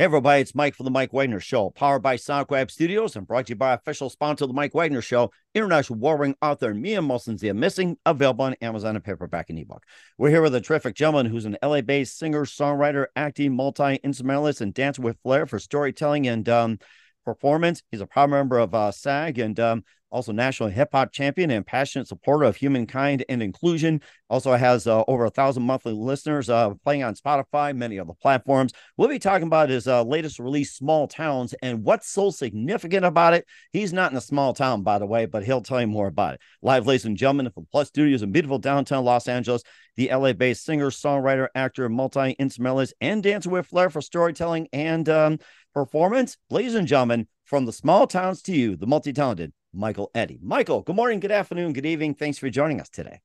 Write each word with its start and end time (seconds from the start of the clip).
Hey 0.00 0.04
everybody, 0.04 0.40
it's 0.40 0.54
Mike 0.54 0.74
from 0.74 0.84
the 0.84 0.90
Mike 0.90 1.12
Wagner 1.12 1.40
Show, 1.40 1.68
powered 1.68 2.00
by 2.00 2.16
Sonic 2.16 2.50
Web 2.50 2.70
Studios 2.70 3.16
and 3.16 3.26
brought 3.26 3.48
to 3.48 3.50
you 3.50 3.56
by 3.56 3.74
official 3.74 4.08
sponsor 4.08 4.44
of 4.44 4.48
the 4.48 4.54
Mike 4.54 4.72
Wagner 4.72 5.02
Show, 5.02 5.30
international 5.54 5.98
warring 5.98 6.34
author 6.40 6.72
Mia 6.72 7.02
Mohsen 7.02 7.36
Zia 7.38 7.52
Missing, 7.52 7.98
available 8.06 8.46
on 8.46 8.54
Amazon 8.62 8.96
and 8.96 9.04
paperback 9.04 9.50
and 9.50 9.58
ebook. 9.58 9.84
We're 10.16 10.30
here 10.30 10.40
with 10.40 10.54
a 10.54 10.60
terrific 10.62 10.94
gentleman 10.94 11.26
who's 11.26 11.44
an 11.44 11.58
LA-based 11.62 12.18
singer, 12.18 12.46
songwriter, 12.46 13.08
acting, 13.14 13.54
multi-instrumentalist, 13.54 14.62
and 14.62 14.72
dancer 14.72 15.02
with 15.02 15.20
flair 15.22 15.44
for 15.44 15.58
storytelling 15.58 16.26
and 16.26 16.48
um, 16.48 16.78
performance. 17.26 17.82
He's 17.90 18.00
a 18.00 18.06
proud 18.06 18.30
member 18.30 18.56
of 18.56 18.74
uh, 18.74 18.92
SAG 18.92 19.38
and 19.38 19.60
um, 19.60 19.84
also 20.10 20.32
national 20.32 20.68
hip 20.68 20.88
hop 20.92 21.12
champion 21.12 21.50
and 21.50 21.66
passionate 21.66 22.08
supporter 22.08 22.44
of 22.44 22.56
humankind 22.56 23.24
and 23.28 23.42
inclusion. 23.42 24.00
Also 24.28 24.52
has 24.54 24.86
uh, 24.86 25.02
over 25.08 25.24
a 25.24 25.30
thousand 25.30 25.62
monthly 25.62 25.92
listeners 25.92 26.48
uh, 26.48 26.70
playing 26.84 27.02
on 27.02 27.14
Spotify, 27.14 27.74
many 27.74 27.98
other 27.98 28.12
platforms. 28.20 28.72
We'll 28.96 29.08
be 29.08 29.18
talking 29.18 29.46
about 29.46 29.68
his 29.68 29.86
uh, 29.86 30.02
latest 30.02 30.38
release, 30.38 30.74
Small 30.74 31.08
Towns, 31.08 31.54
and 31.62 31.82
what's 31.82 32.08
so 32.08 32.30
significant 32.30 33.04
about 33.04 33.34
it. 33.34 33.46
He's 33.72 33.92
not 33.92 34.10
in 34.12 34.18
a 34.18 34.22
small 34.22 34.52
town, 34.52 34.82
by 34.82 34.98
the 34.98 35.06
way, 35.06 35.26
but 35.26 35.44
he'll 35.44 35.62
tell 35.62 35.80
you 35.80 35.86
more 35.86 36.06
about 36.06 36.34
it. 36.34 36.40
Live, 36.62 36.86
ladies 36.86 37.04
and 37.04 37.16
gentlemen, 37.16 37.50
from 37.52 37.66
Plus 37.70 37.88
Studios 37.88 38.22
in 38.22 38.32
beautiful 38.32 38.58
downtown 38.58 39.04
Los 39.04 39.28
Angeles, 39.28 39.62
the 39.96 40.10
LA 40.12 40.32
based 40.32 40.64
singer, 40.64 40.90
songwriter, 40.90 41.48
actor, 41.54 41.88
multi 41.88 42.34
instrumentalist, 42.38 42.94
and 43.00 43.22
dancer 43.22 43.50
with 43.50 43.66
flair 43.66 43.90
for 43.90 44.00
storytelling 44.00 44.68
and 44.72 45.08
um, 45.08 45.38
performance. 45.74 46.36
Ladies 46.50 46.74
and 46.74 46.86
gentlemen, 46.86 47.28
from 47.44 47.66
the 47.66 47.72
small 47.72 48.06
towns 48.06 48.42
to 48.42 48.52
you, 48.52 48.76
the 48.76 48.86
multi 48.86 49.12
talented 49.12 49.52
Michael 49.72 50.10
Eddy. 50.14 50.38
Michael, 50.42 50.82
good 50.82 50.96
morning, 50.96 51.20
good 51.20 51.30
afternoon, 51.30 51.72
good 51.72 51.86
evening. 51.86 52.14
Thanks 52.14 52.38
for 52.38 52.50
joining 52.50 52.80
us 52.80 52.88
today. 52.88 53.20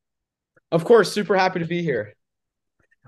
Of 0.72 0.84
course, 0.84 1.12
super 1.12 1.36
happy 1.36 1.60
to 1.60 1.66
be 1.66 1.82
here. 1.82 2.16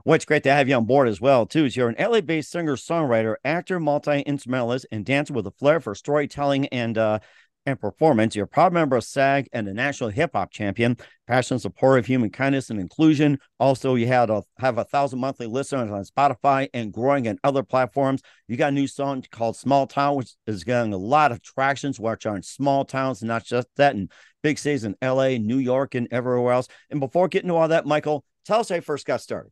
Well, 0.05 0.16
it's 0.16 0.25
great 0.25 0.44
to 0.44 0.53
have 0.53 0.69
you 0.69 0.75
on 0.75 0.85
board 0.85 1.07
as 1.07 1.19
well, 1.19 1.45
too. 1.45 1.66
You're 1.66 1.89
an 1.89 1.95
LA-based 2.00 2.50
singer, 2.50 2.75
songwriter, 2.75 3.35
actor, 3.44 3.79
multi-instrumentalist, 3.79 4.85
and 4.91 5.03
dancer 5.03 5.34
with 5.34 5.47
a 5.47 5.51
flair 5.51 5.79
for 5.79 5.95
storytelling 5.95 6.67
and 6.67 6.97
uh, 6.97 7.19
and 7.67 7.79
performance. 7.79 8.33
You're 8.33 8.45
a 8.45 8.47
proud 8.47 8.72
member 8.72 8.95
of 8.95 9.03
SAG 9.03 9.50
and 9.51 9.67
a 9.67 9.73
national 9.73 10.09
hip 10.09 10.31
hop 10.33 10.51
champion, 10.51 10.97
passionate 11.28 11.59
supporter 11.59 11.97
of 11.97 12.05
human 12.05 12.29
kindness 12.29 12.69
and 12.69 12.79
inclusion. 12.79 13.39
Also, 13.59 13.95
you 13.95 14.07
had 14.07 14.29
a, 14.29 14.41
have 14.57 14.78
a 14.78 14.85
thousand 14.85 15.19
monthly 15.19 15.47
listeners 15.47 15.91
on 15.91 16.03
Spotify 16.06 16.69
and 16.73 16.94
growing 16.94 17.27
on 17.27 17.38
other 17.44 17.63
platforms. 17.63 18.22
You 18.47 18.56
got 18.56 18.69
a 18.69 18.72
new 18.72 18.88
song 18.88 19.23
called 19.29 19.57
Small 19.57 19.85
Town, 19.85 20.16
which 20.16 20.31
is 20.47 20.63
getting 20.63 20.94
a 20.94 20.97
lot 20.97 21.33
of 21.33 21.41
traction, 21.41 21.94
which 22.00 22.25
are 22.25 22.38
in 22.38 22.41
small 22.41 22.85
towns, 22.85 23.22
not 23.22 23.44
just 23.44 23.67
that, 23.75 23.95
in 23.95 24.09
big 24.41 24.57
cities 24.57 24.85
in 24.85 24.95
LA, 25.03 25.38
New 25.38 25.57
York, 25.57 25.94
and 25.94 26.07
everywhere 26.09 26.53
else. 26.53 26.69
And 26.89 27.01
before 27.01 27.27
getting 27.27 27.50
to 27.50 27.56
all 27.56 27.67
that, 27.67 27.85
Michael, 27.85 28.23
tell 28.45 28.61
us 28.61 28.69
how 28.69 28.75
you 28.75 28.81
first 28.81 29.06
got 29.06 29.19
started. 29.19 29.51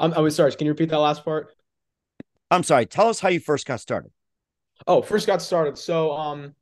I'm, 0.00 0.12
I 0.12 0.18
was 0.18 0.34
sorry. 0.34 0.52
Can 0.52 0.66
you 0.66 0.72
repeat 0.72 0.88
that 0.88 0.98
last 0.98 1.24
part? 1.24 1.54
I'm 2.50 2.64
sorry. 2.64 2.86
Tell 2.86 3.08
us 3.08 3.20
how 3.20 3.28
you 3.28 3.38
first 3.38 3.64
got 3.64 3.78
started. 3.78 4.10
Oh, 4.88 5.02
first 5.02 5.28
got 5.28 5.40
started. 5.40 5.78
So, 5.78 6.10
um, 6.10 6.54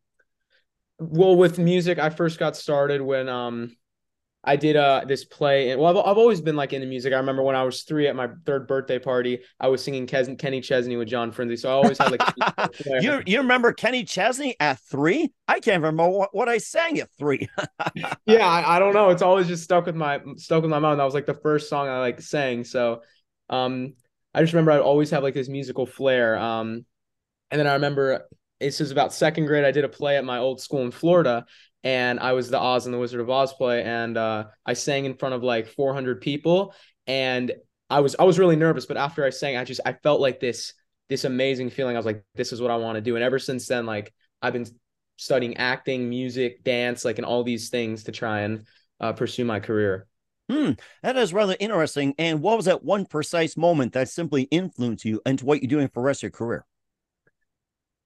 well 1.10 1.36
with 1.36 1.58
music 1.58 1.98
i 1.98 2.10
first 2.10 2.38
got 2.38 2.56
started 2.56 3.02
when 3.02 3.28
um 3.28 3.76
i 4.44 4.56
did 4.56 4.76
uh 4.76 5.02
this 5.06 5.24
play 5.24 5.70
and 5.70 5.80
well 5.80 5.96
I've, 5.96 6.06
I've 6.06 6.18
always 6.18 6.40
been 6.40 6.56
like 6.56 6.72
into 6.72 6.86
music. 6.86 7.12
I 7.12 7.16
remember 7.16 7.42
when 7.42 7.56
i 7.56 7.62
was 7.62 7.82
three 7.82 8.08
at 8.08 8.16
my 8.16 8.28
third 8.46 8.66
birthday 8.66 8.98
party 8.98 9.40
i 9.60 9.68
was 9.68 9.82
singing 9.82 10.06
Kes- 10.06 10.38
kenny 10.38 10.60
chesney 10.60 10.96
with 10.96 11.08
john 11.08 11.32
frinzi 11.32 11.58
so 11.58 11.68
i 11.68 11.72
always 11.72 11.98
had 11.98 12.10
like 12.10 12.22
you, 13.00 13.22
you 13.26 13.38
remember 13.38 13.72
kenny 13.72 14.04
chesney 14.04 14.56
at 14.60 14.78
three? 14.80 15.32
I 15.48 15.60
can't 15.60 15.82
remember 15.82 16.08
what, 16.08 16.34
what 16.34 16.48
i 16.48 16.58
sang 16.58 16.98
at 17.00 17.10
three. 17.18 17.48
Yeah 18.26 18.46
I, 18.46 18.76
I 18.76 18.78
don't 18.78 18.94
know. 18.94 19.10
It's 19.10 19.22
always 19.22 19.48
just 19.48 19.64
stuck 19.64 19.86
with 19.86 19.96
my 19.96 20.20
stuck 20.36 20.62
with 20.62 20.70
my 20.70 20.78
mind. 20.78 20.98
That 20.98 21.04
was 21.04 21.14
like 21.14 21.26
the 21.26 21.34
first 21.34 21.68
song 21.68 21.88
i 21.88 21.98
like 21.98 22.20
sang 22.20 22.64
so 22.64 23.02
um 23.50 23.94
i 24.34 24.40
just 24.40 24.52
remember 24.52 24.72
i'd 24.72 24.80
always 24.80 25.10
have 25.10 25.22
like 25.22 25.34
this 25.34 25.48
musical 25.48 25.84
flair 25.86 26.36
um 26.36 26.84
and 27.50 27.58
then 27.58 27.66
i 27.66 27.74
remember 27.74 28.26
this 28.62 28.80
was 28.80 28.90
about 28.90 29.12
second 29.12 29.46
grade. 29.46 29.64
I 29.64 29.70
did 29.70 29.84
a 29.84 29.88
play 29.88 30.16
at 30.16 30.24
my 30.24 30.38
old 30.38 30.60
school 30.60 30.82
in 30.82 30.90
Florida, 30.90 31.44
and 31.84 32.20
I 32.20 32.32
was 32.32 32.48
the 32.48 32.58
Oz 32.58 32.86
and 32.86 32.94
the 32.94 32.98
Wizard 32.98 33.20
of 33.20 33.30
Oz 33.30 33.52
play, 33.52 33.82
and 33.82 34.16
uh, 34.16 34.46
I 34.64 34.74
sang 34.74 35.04
in 35.04 35.14
front 35.14 35.34
of 35.34 35.42
like 35.42 35.66
400 35.66 36.20
people, 36.20 36.74
and 37.06 37.52
I 37.90 38.00
was 38.00 38.16
I 38.18 38.24
was 38.24 38.38
really 38.38 38.56
nervous, 38.56 38.86
but 38.86 38.96
after 38.96 39.24
I 39.24 39.30
sang, 39.30 39.56
I 39.56 39.64
just 39.64 39.80
I 39.84 39.92
felt 39.92 40.20
like 40.20 40.40
this 40.40 40.72
this 41.08 41.24
amazing 41.24 41.70
feeling. 41.70 41.96
I 41.96 41.98
was 41.98 42.06
like, 42.06 42.24
this 42.34 42.52
is 42.52 42.60
what 42.60 42.70
I 42.70 42.76
want 42.76 42.96
to 42.96 43.02
do, 43.02 43.16
and 43.16 43.24
ever 43.24 43.38
since 43.38 43.66
then, 43.66 43.84
like 43.86 44.12
I've 44.40 44.52
been 44.52 44.66
studying 45.16 45.56
acting, 45.56 46.08
music, 46.08 46.64
dance, 46.64 47.04
like 47.04 47.18
and 47.18 47.26
all 47.26 47.44
these 47.44 47.68
things 47.68 48.04
to 48.04 48.12
try 48.12 48.40
and 48.40 48.66
uh, 49.00 49.12
pursue 49.12 49.44
my 49.44 49.60
career. 49.60 50.06
Hmm, 50.50 50.72
that 51.02 51.16
is 51.16 51.32
rather 51.32 51.56
interesting. 51.60 52.14
And 52.18 52.42
what 52.42 52.56
was 52.56 52.66
that 52.66 52.84
one 52.84 53.06
precise 53.06 53.56
moment 53.56 53.92
that 53.92 54.08
simply 54.08 54.42
influenced 54.44 55.04
you 55.04 55.20
into 55.24 55.46
what 55.46 55.62
you're 55.62 55.68
doing 55.68 55.88
for 55.88 56.00
the 56.00 56.06
rest 56.06 56.20
of 56.20 56.24
your 56.24 56.30
career? 56.32 56.66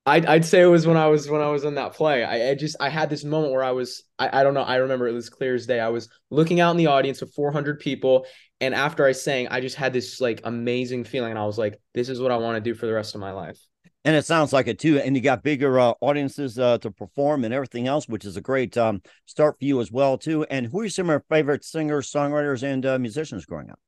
I'd, 0.09 0.25
I'd 0.27 0.44
say 0.44 0.62
it 0.62 0.67
was 0.67 0.87
when 0.87 0.97
I 0.97 1.09
was 1.09 1.28
when 1.28 1.41
I 1.41 1.49
was 1.49 1.65
in 1.65 1.75
that 1.75 1.94
play. 1.94 2.22
I, 2.22 2.50
I 2.50 2.55
just 2.55 2.77
I 2.78 2.89
had 2.89 3.11
this 3.11 3.25
moment 3.25 3.53
where 3.53 3.65
I 3.65 3.72
was 3.72 4.05
I, 4.19 4.41
I 4.41 4.43
don't 4.44 4.55
know 4.55 4.62
I 4.62 4.77
remember 4.77 5.09
it 5.09 5.12
was 5.12 5.28
clear 5.28 5.55
as 5.56 5.67
day. 5.67 5.81
I 5.81 5.89
was 5.89 6.09
looking 6.31 6.61
out 6.61 6.71
in 6.71 6.77
the 6.77 6.87
audience 6.87 7.22
of 7.22 7.34
400 7.34 7.81
people, 7.81 8.25
and 8.61 8.72
after 8.72 9.05
I 9.05 9.12
sang, 9.12 9.49
I 9.49 9.61
just 9.61 9.75
had 9.75 9.93
this 9.93 10.21
like 10.21 10.41
amazing 10.45 11.05
feeling, 11.05 11.31
and 11.31 11.39
I 11.39 11.45
was 11.45 11.59
like, 11.59 11.81
this 11.93 12.09
is 12.09 12.21
what 12.21 12.31
I 12.31 12.37
want 12.37 12.56
to 12.56 12.61
do 12.61 12.75
for 12.75 12.87
the 12.87 12.93
rest 12.93 13.16
of 13.16 13.21
my 13.21 13.33
life. 13.33 13.59
And 14.05 14.15
it 14.15 14.25
sounds 14.25 14.53
like 14.53 14.69
it 14.69 14.78
too. 14.78 15.00
And 15.00 15.16
you 15.16 15.21
got 15.21 15.43
bigger 15.43 15.81
uh, 15.81 15.95
audiences 16.00 16.61
uh, 16.61 16.78
to 16.78 16.93
perform 16.93 17.45
and 17.45 17.53
everything 17.53 17.89
else, 17.89 18.06
which 18.06 18.25
is 18.25 18.37
a 18.37 18.41
great 18.41 18.77
um, 18.77 19.03
start 19.25 19.59
for 19.59 19.65
you 19.65 19.81
as 19.81 19.91
well 19.91 20.16
too. 20.16 20.45
And 20.45 20.66
who 20.66 20.83
are 20.83 20.89
some 20.89 21.06
of 21.06 21.15
your 21.15 21.25
favorite 21.28 21.65
singers, 21.65 22.12
songwriters, 22.12 22.62
and 22.62 22.87
uh, 22.87 23.00
musicians 23.00 23.45
growing 23.45 23.69
up? 23.69 23.81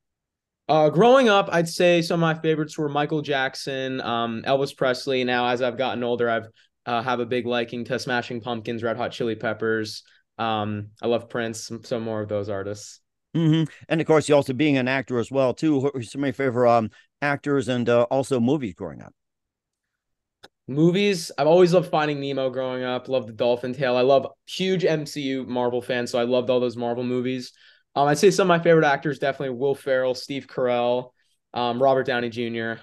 Uh, 0.68 0.90
growing 0.90 1.30
up, 1.30 1.48
I'd 1.50 1.68
say 1.68 2.02
some 2.02 2.22
of 2.22 2.36
my 2.36 2.40
favorites 2.40 2.76
were 2.76 2.90
Michael 2.90 3.22
Jackson, 3.22 4.02
um, 4.02 4.42
Elvis 4.46 4.76
Presley. 4.76 5.24
Now, 5.24 5.48
as 5.48 5.62
I've 5.62 5.78
gotten 5.78 6.04
older, 6.04 6.28
I've 6.28 6.48
uh, 6.84 7.02
have 7.02 7.20
a 7.20 7.26
big 7.26 7.46
liking 7.46 7.84
to 7.84 7.98
Smashing 7.98 8.40
Pumpkins, 8.40 8.82
Red 8.82 8.96
Hot 8.96 9.12
Chili 9.12 9.34
Peppers. 9.34 10.02
Um, 10.38 10.88
I 11.02 11.06
love 11.06 11.28
Prince. 11.28 11.64
Some, 11.64 11.84
some 11.84 12.02
more 12.02 12.22
of 12.22 12.28
those 12.28 12.48
artists. 12.48 13.00
Mm-hmm. 13.36 13.70
And 13.88 14.00
of 14.00 14.06
course, 14.06 14.28
you 14.28 14.34
also 14.34 14.52
being 14.52 14.78
an 14.78 14.88
actor 14.88 15.18
as 15.18 15.30
well 15.30 15.52
too. 15.52 15.80
Who 15.80 15.90
are 15.94 16.02
some 16.02 16.24
of 16.24 16.28
your 16.28 16.34
favorite 16.34 16.70
um, 16.70 16.90
actors 17.20 17.68
and 17.68 17.88
uh, 17.88 18.02
also 18.04 18.40
movies 18.40 18.74
growing 18.74 19.02
up? 19.02 19.12
Movies. 20.66 21.30
I've 21.38 21.46
always 21.46 21.72
loved 21.72 21.90
Finding 21.90 22.20
Nemo 22.20 22.50
growing 22.50 22.84
up. 22.84 23.08
Love 23.08 23.26
the 23.26 23.32
Dolphin 23.32 23.74
Tale. 23.74 23.96
I 23.96 24.02
love 24.02 24.26
huge 24.46 24.82
MCU 24.82 25.46
Marvel 25.46 25.80
fan, 25.80 26.06
so 26.06 26.18
I 26.18 26.24
loved 26.24 26.50
all 26.50 26.60
those 26.60 26.76
Marvel 26.76 27.04
movies. 27.04 27.52
Um, 27.98 28.06
I'd 28.06 28.16
say 28.16 28.30
some 28.30 28.48
of 28.48 28.56
my 28.56 28.62
favorite 28.62 28.84
actors 28.84 29.18
definitely 29.18 29.56
Will 29.56 29.74
Ferrell, 29.74 30.14
Steve 30.14 30.46
Carell, 30.46 31.10
um, 31.52 31.82
Robert 31.82 32.06
Downey 32.06 32.28
Jr. 32.28 32.80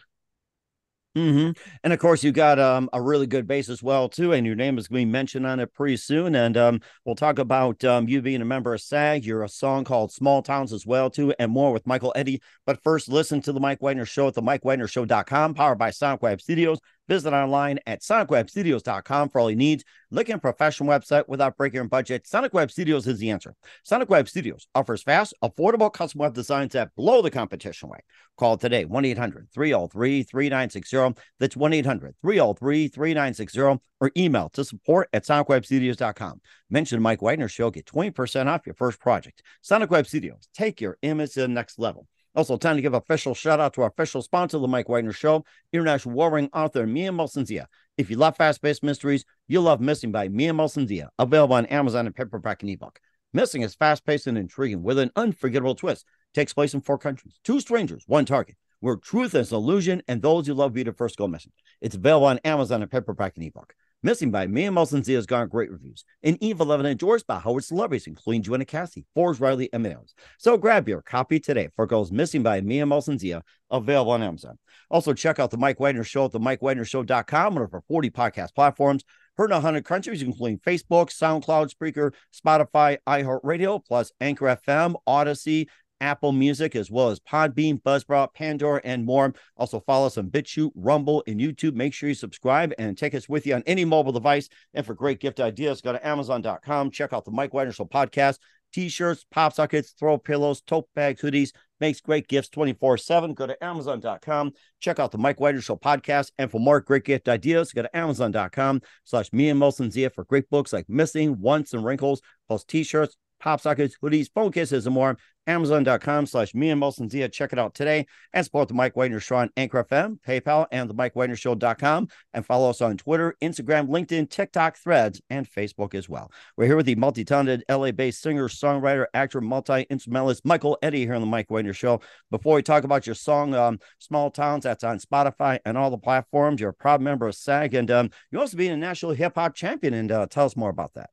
Mm-hmm. 1.16 1.52
And 1.86 1.94
of 1.94 2.00
course, 2.00 2.22
you 2.22 2.34
got 2.34 2.60
um, 2.60 2.90
a 2.92 3.02
really 3.02 3.26
good 3.26 3.48
base 3.48 3.70
as 3.70 3.82
well 3.82 4.10
too, 4.10 4.34
and 4.34 4.46
your 4.46 4.58
name 4.58 4.78
is 4.78 4.90
going 4.90 5.04
to 5.04 5.06
be 5.06 5.12
mentioned 5.12 5.48
on 5.48 5.62
it 5.62 5.74
pretty 5.74 5.96
soon. 5.96 6.36
And 6.36 6.58
um, 6.58 6.82
we'll 7.06 7.16
talk 7.16 7.40
about 7.40 7.82
um, 7.86 8.10
you 8.10 8.22
being 8.22 8.42
a 8.42 8.46
member 8.46 8.74
of 8.74 8.82
SAG. 8.82 9.26
You're 9.26 9.44
a 9.44 9.48
song 9.48 9.86
called 9.86 10.12
"Small 10.12 10.42
Towns" 10.42 10.74
as 10.74 10.86
well 10.86 11.10
too, 11.10 11.34
and 11.40 11.50
more 11.50 11.72
with 11.72 11.88
Michael 11.88 12.12
Eddy. 12.18 12.42
But 12.66 12.84
first, 12.84 13.08
listen 13.08 13.42
to 13.44 13.54
the 13.54 13.62
Mike 13.62 13.82
Wagner 13.82 14.06
Show 14.06 14.28
at 14.28 14.34
the 14.34 14.42
MikeWagnerShow.com, 14.42 15.54
powered 15.54 15.78
by 15.78 15.92
Sonic 15.92 16.24
Web 16.24 16.42
Studios. 16.42 16.80
Visit 17.08 17.34
online 17.34 17.80
at 17.86 18.02
sonicwebstudios.com 18.02 19.30
for 19.30 19.40
all 19.40 19.50
your 19.50 19.58
needs. 19.58 19.84
Look 20.12 20.30
at 20.30 20.38
a 20.38 20.40
professional 20.40 20.90
website 20.90 21.28
without 21.28 21.56
breaking 21.58 21.76
your 21.76 21.84
budget. 21.86 22.26
Sonic 22.26 22.54
Web 22.54 22.72
Studios 22.72 23.06
is 23.08 23.20
the 23.20 23.30
answer. 23.30 23.56
Sonic 23.84 24.10
Web 24.10 24.28
Studios 24.28 24.68
offers 24.74 25.04
fast, 25.04 25.34
affordable 25.44 25.92
custom 25.92 26.20
web 26.20 26.34
designs 26.34 26.74
that 26.74 26.96
blow 26.96 27.22
the 27.22 27.30
competition 27.30 27.90
away. 27.90 28.00
Call 28.38 28.58
today 28.58 28.86
1 28.86 29.06
800 29.06 29.50
303 29.54 30.24
3960. 30.24 31.22
That's 31.40 31.56
1 31.56 31.74
800 31.74 32.16
303 32.22 32.88
3960 32.88 33.60
or 34.02 34.12
email 34.18 34.50
to 34.50 34.66
support 34.66 35.10
at 35.14 35.24
sonicwebstudios.com. 35.24 36.42
Mention 36.70 37.02
Mike 37.02 37.22
Wagner 37.22 37.48
Show, 37.48 37.72
get 37.72 37.86
20% 37.86 38.48
off 38.48 38.66
your 38.66 38.76
first 38.76 39.00
project. 39.00 39.42
Sonic 39.62 39.92
Web 39.92 40.08
Studios, 40.08 40.48
take 40.54 40.82
your 40.82 40.98
image 41.02 41.34
to 41.34 41.42
the 41.42 41.48
next 41.48 41.80
level. 41.80 42.08
Also, 42.36 42.58
time 42.58 42.76
to 42.76 42.82
give 42.82 42.94
official 42.94 43.34
shout 43.34 43.62
out 43.62 43.74
to 43.74 43.82
our 43.82 43.88
official 43.88 44.22
sponsor, 44.22 44.60
The 44.60 44.68
Mike 44.68 44.90
Wagner 44.90 45.14
Show, 45.14 45.46
international 45.72 46.16
warring 46.16 46.50
author 46.54 46.86
Mia 46.86 47.12
Molson-Zia. 47.12 47.68
If 47.98 48.10
you 48.10 48.18
love 48.18 48.36
fast 48.36 48.62
paced 48.62 48.84
mysteries, 48.84 49.24
you'll 49.48 49.64
love 49.64 49.80
Missing 49.80 50.12
by 50.12 50.28
Mia 50.28 50.52
Molson-Zia, 50.52 51.10
available 51.18 51.56
on 51.56 51.66
Amazon 51.68 52.08
and 52.08 52.16
paperback 52.16 52.62
and 52.62 52.70
ebook. 52.70 53.00
Missing 53.34 53.62
is 53.62 53.76
fast 53.76 54.06
paced 54.06 54.28
and 54.28 54.38
intriguing 54.38 54.84
with 54.84 55.00
an 55.00 55.12
unforgettable 55.16 55.76
twist. 55.76 56.06
Takes 56.34 56.54
place 56.54 56.74
in 56.74 56.82
four 56.82 56.98
countries, 56.98 57.40
two 57.44 57.62
strangers, 57.62 58.04
one 58.08 58.26
target, 58.26 58.58
where 58.82 58.98
truth 58.98 59.34
is 59.34 59.54
illusion 59.54 60.02
and 60.08 60.22
those 60.22 60.48
you 60.48 60.54
love 60.54 60.74
be 60.74 60.84
the 60.84 60.92
first 60.92 61.18
go 61.18 61.28
missing. 61.28 61.54
It's 61.80 61.96
available 61.96 62.28
on 62.28 62.40
Amazon 62.40 62.82
and 62.82 62.92
paperback 62.92 63.38
and 63.38 63.46
ebook. 63.46 63.74
Missing 64.06 64.30
by 64.30 64.46
Mia 64.46 64.70
Molson-Zia 64.70 65.16
has 65.16 65.26
gotten 65.26 65.50
great 65.50 65.72
reviews. 65.72 66.06
And 66.22 66.38
Eve 66.40 66.60
11 66.60 66.86
endorsed 66.86 67.26
by 67.26 67.40
Howard 67.40 67.64
celebrities, 67.64 68.06
including 68.06 68.44
Joanna 68.44 68.64
Cassie, 68.64 69.04
Forbes 69.16 69.40
Riley, 69.40 69.68
and 69.74 69.82
Mills. 69.82 70.14
So 70.38 70.60
grab 70.60 70.88
your 70.88 71.02
copy 71.02 71.40
today 71.40 71.70
for 71.76 71.88
Girls 71.88 72.12
Missing 72.12 72.44
by 72.44 72.62
Mia 72.62 72.86
Molson-Zia, 72.86 73.42
available 73.72 74.12
on 74.12 74.22
Amazon. 74.22 74.60
Also, 74.92 75.12
check 75.12 75.40
out 75.40 75.50
the 75.50 75.58
Mike 75.58 75.80
Wagner 75.80 76.04
Show 76.04 76.26
at 76.26 76.32
the 76.34 76.40
MikeWagnerShow.com, 76.40 77.56
one 77.56 77.64
of 77.64 77.74
our 77.74 77.82
40 77.88 78.12
podcast 78.12 78.54
platforms. 78.54 79.04
Heard 79.38 79.50
in 79.50 79.56
100 79.56 79.84
countries, 79.84 80.22
including 80.22 80.60
Facebook, 80.60 81.10
SoundCloud, 81.10 81.74
Spreaker, 81.74 82.14
Spotify, 82.32 83.00
iHeartRadio, 83.10 83.84
plus 83.84 84.12
Anchor 84.22 84.56
FM, 84.68 84.94
Odyssey, 85.08 85.68
Apple 86.02 86.32
Music, 86.32 86.76
as 86.76 86.92
well 86.92 87.10
as 87.10 87.20
Podbean, 87.20 87.82
Buzzsprout, 87.82 88.34
Pandora, 88.34 88.82
and 88.84 89.06
more. 89.06 89.34
Also, 89.58 89.80
follow 89.80 90.08
us 90.08 90.18
on 90.18 90.30
BitChute, 90.30 90.72
Rumble, 90.76 91.24
and 91.28 91.40
YouTube. 91.40 91.74
Make 91.74 91.94
sure 91.94 92.10
you 92.10 92.16
subscribe 92.16 92.74
and 92.78 92.98
take 92.98 93.16
us 93.16 93.30
with 93.30 93.46
you 93.46 93.56
on 93.56 93.64
any 93.66 93.86
mobile 93.86 94.12
device. 94.12 94.50
And 94.74 94.86
for 94.86 94.94
great 94.94 95.20
gift 95.20 95.40
ideas, 95.40 95.82
go 95.82 95.92
to 95.92 96.08
Amazon.com. 96.08 96.92
Check 96.92 97.14
out 97.14 97.26
the 97.26 97.32
Mike 97.32 97.54
Wagner 97.54 97.74
Show 97.74 97.86
podcast. 97.86 98.40
T-shirts, 98.74 99.26
pop 99.32 99.54
sockets, 99.54 99.92
throw 99.98 100.18
pillows, 100.18 100.60
tote 100.60 100.90
bags, 100.96 101.22
hoodies, 101.22 101.52
makes 101.80 102.02
great 102.02 102.28
gifts 102.28 102.50
24-7. 102.50 103.34
Go 103.34 103.48
to 103.48 103.64
Amazon.com. 103.64 104.52
Check 104.82 105.00
out 105.00 105.12
the 105.12 105.18
Mike 105.18 105.40
Wagner 105.40 105.62
Show 105.62 105.78
podcast. 105.78 106.32
And 106.38 106.52
for 106.52 106.60
more 106.60 106.82
great 106.82 107.06
gift 107.06 107.30
ideas, 107.30 107.72
go 107.72 107.84
to 107.84 107.98
Amazon.com 107.98 108.82
slash 109.06 109.32
me 109.32 109.50
and 109.50 109.62
Molson-Zia 109.62 110.10
for 110.10 110.26
great 110.26 110.50
books 110.50 110.74
like 110.74 110.90
Missing, 110.90 111.40
Once, 111.40 111.74
and 111.74 111.86
Wrinkles, 111.86 112.22
plus 112.50 112.66
t-shirts, 112.66 113.16
pop 113.40 113.62
sockets, 113.62 113.96
hoodies, 114.02 114.30
phone 114.34 114.52
cases, 114.52 114.86
and 114.86 114.96
more. 114.96 115.18
Amazon.com 115.48 116.26
slash 116.26 116.54
me 116.56 116.70
and 116.70 116.82
Molson-Zia. 116.82 117.30
Check 117.30 117.54
it 117.54 117.60
out 117.60 117.76
today 117.76 118.08
and 118.34 118.44
support 118.44 118.68
the 118.68 118.74
Mike 118.74 118.96
Wagner 118.96 119.20
Show 119.20 119.36
on 119.36 119.50
Anchor 119.56 119.84
FM, 119.84 120.20
PayPal, 120.28 120.66
and 120.72 120.90
the 120.90 120.94
Mike 120.94 121.16
Wagner 121.16 121.36
Show.com. 121.36 122.08
And 122.34 122.46
follow 122.46 122.70
us 122.70 122.82
on 122.82 122.98
Twitter, 122.98 123.36
Instagram, 123.42 123.88
LinkedIn, 123.88 124.30
TikTok, 124.30 124.78
Threads, 124.78 125.22
and 125.30 125.50
Facebook 125.50 125.94
as 125.94 126.10
well. 126.10 126.32
We're 126.58 126.66
here 126.66 126.76
with 126.76 126.88
the 126.88 126.96
multi 126.96 127.24
talented 127.24 127.64
LA 127.70 127.92
based 127.92 128.22
singer, 128.22 128.48
songwriter, 128.48 129.06
actor, 129.14 129.42
multi 129.42 129.86
instrumentalist 129.90 130.46
Michael 130.46 130.78
Eddy 130.82 131.06
here 131.06 131.16
on 131.16 131.22
the 131.22 131.28
Mike 131.28 131.52
Wagner 131.52 131.74
Show. 131.74 132.02
Before 132.32 132.56
we 132.56 132.64
talk 132.64 132.84
about 132.84 133.06
your 133.06 133.16
song, 133.16 133.54
um, 133.54 133.80
Small 134.00 134.32
Towns, 134.32 134.64
that's 134.64 134.84
on 134.84 135.00
Spotify 135.00 135.60
and 135.66 135.78
all 135.78 135.92
the 135.92 135.98
platforms. 135.98 136.60
You're 136.60 136.72
a 136.72 136.74
proud 136.74 137.02
member 137.02 137.28
of 137.28 137.36
SAG, 137.36 137.74
and 137.74 137.92
um, 137.92 138.10
you 138.32 138.40
also 138.40 138.58
being 138.58 138.72
a 138.72 138.78
national 138.78 139.12
hip 139.12 139.34
hop 139.36 139.56
champion. 139.56 139.94
And 139.94 140.12
uh, 140.12 140.26
tell 140.28 140.46
us 140.46 140.58
more 140.58 140.70
about 140.70 140.94
that. 140.96 141.10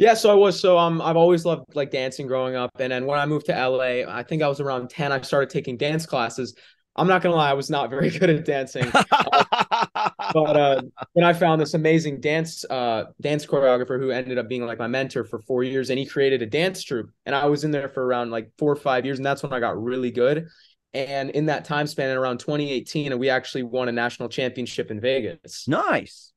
Yeah, 0.00 0.14
so 0.14 0.30
I 0.30 0.34
was 0.34 0.58
so 0.58 0.78
um 0.78 1.02
I've 1.02 1.18
always 1.18 1.44
loved 1.44 1.76
like 1.76 1.90
dancing 1.90 2.26
growing 2.26 2.56
up, 2.56 2.70
and 2.80 2.90
then 2.90 3.04
when 3.04 3.18
I 3.18 3.26
moved 3.26 3.44
to 3.46 3.52
LA, 3.52 4.10
I 4.10 4.22
think 4.22 4.42
I 4.42 4.48
was 4.48 4.58
around 4.58 4.88
ten. 4.88 5.12
I 5.12 5.20
started 5.20 5.50
taking 5.50 5.76
dance 5.76 6.06
classes. 6.06 6.54
I'm 6.96 7.06
not 7.06 7.20
gonna 7.20 7.34
lie, 7.34 7.50
I 7.50 7.52
was 7.52 7.68
not 7.68 7.90
very 7.94 8.08
good 8.08 8.30
at 8.30 8.46
dancing, 8.46 8.90
but 8.92 10.56
uh, 10.56 10.80
then 11.14 11.22
I 11.22 11.34
found 11.34 11.60
this 11.60 11.74
amazing 11.74 12.22
dance 12.22 12.64
uh 12.70 13.04
dance 13.20 13.44
choreographer 13.44 14.00
who 14.00 14.10
ended 14.10 14.38
up 14.38 14.48
being 14.48 14.64
like 14.64 14.78
my 14.78 14.86
mentor 14.86 15.22
for 15.22 15.38
four 15.40 15.64
years, 15.64 15.90
and 15.90 15.98
he 15.98 16.06
created 16.06 16.40
a 16.40 16.46
dance 16.46 16.82
troupe, 16.82 17.10
and 17.26 17.34
I 17.34 17.44
was 17.44 17.64
in 17.64 17.70
there 17.70 17.90
for 17.90 18.02
around 18.02 18.30
like 18.30 18.52
four 18.56 18.72
or 18.72 18.76
five 18.76 19.04
years, 19.04 19.18
and 19.18 19.26
that's 19.26 19.42
when 19.42 19.52
I 19.52 19.60
got 19.60 19.82
really 19.82 20.10
good. 20.10 20.48
And 20.94 21.28
in 21.28 21.44
that 21.46 21.66
time 21.66 21.86
span, 21.86 22.08
in 22.08 22.16
around 22.16 22.38
2018, 22.38 23.18
we 23.18 23.28
actually 23.28 23.64
won 23.64 23.90
a 23.90 23.92
national 23.92 24.30
championship 24.30 24.90
in 24.90 24.98
Vegas. 24.98 25.68
Nice 25.68 26.32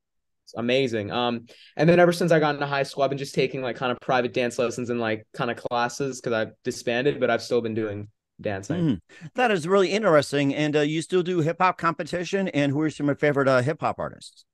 amazing. 0.55 1.11
Um, 1.11 1.45
and 1.75 1.87
then 1.87 1.99
ever 1.99 2.11
since 2.11 2.31
I 2.31 2.39
got 2.39 2.55
into 2.55 2.67
high 2.67 2.83
school, 2.83 3.03
I've 3.03 3.09
been 3.09 3.17
just 3.17 3.35
taking 3.35 3.61
like 3.61 3.75
kind 3.75 3.91
of 3.91 3.99
private 4.01 4.33
dance 4.33 4.57
lessons 4.59 4.89
and 4.89 4.99
like 4.99 5.25
kind 5.33 5.51
of 5.51 5.57
classes 5.57 6.19
because 6.19 6.33
I've 6.33 6.53
disbanded, 6.63 7.19
but 7.19 7.29
I've 7.29 7.41
still 7.41 7.61
been 7.61 7.73
doing 7.73 8.09
dancing. 8.41 8.81
Mm, 8.81 8.99
that 9.35 9.51
is 9.51 9.67
really 9.67 9.91
interesting. 9.91 10.53
And 10.53 10.75
uh, 10.75 10.81
you 10.81 11.01
still 11.01 11.23
do 11.23 11.39
hip 11.39 11.57
hop 11.59 11.77
competition. 11.77 12.47
And 12.49 12.71
who 12.71 12.81
are 12.81 12.89
some 12.89 13.05
of 13.05 13.09
your 13.09 13.15
favorite 13.15 13.47
uh, 13.47 13.61
hip 13.61 13.81
hop 13.81 13.99
artists? 13.99 14.45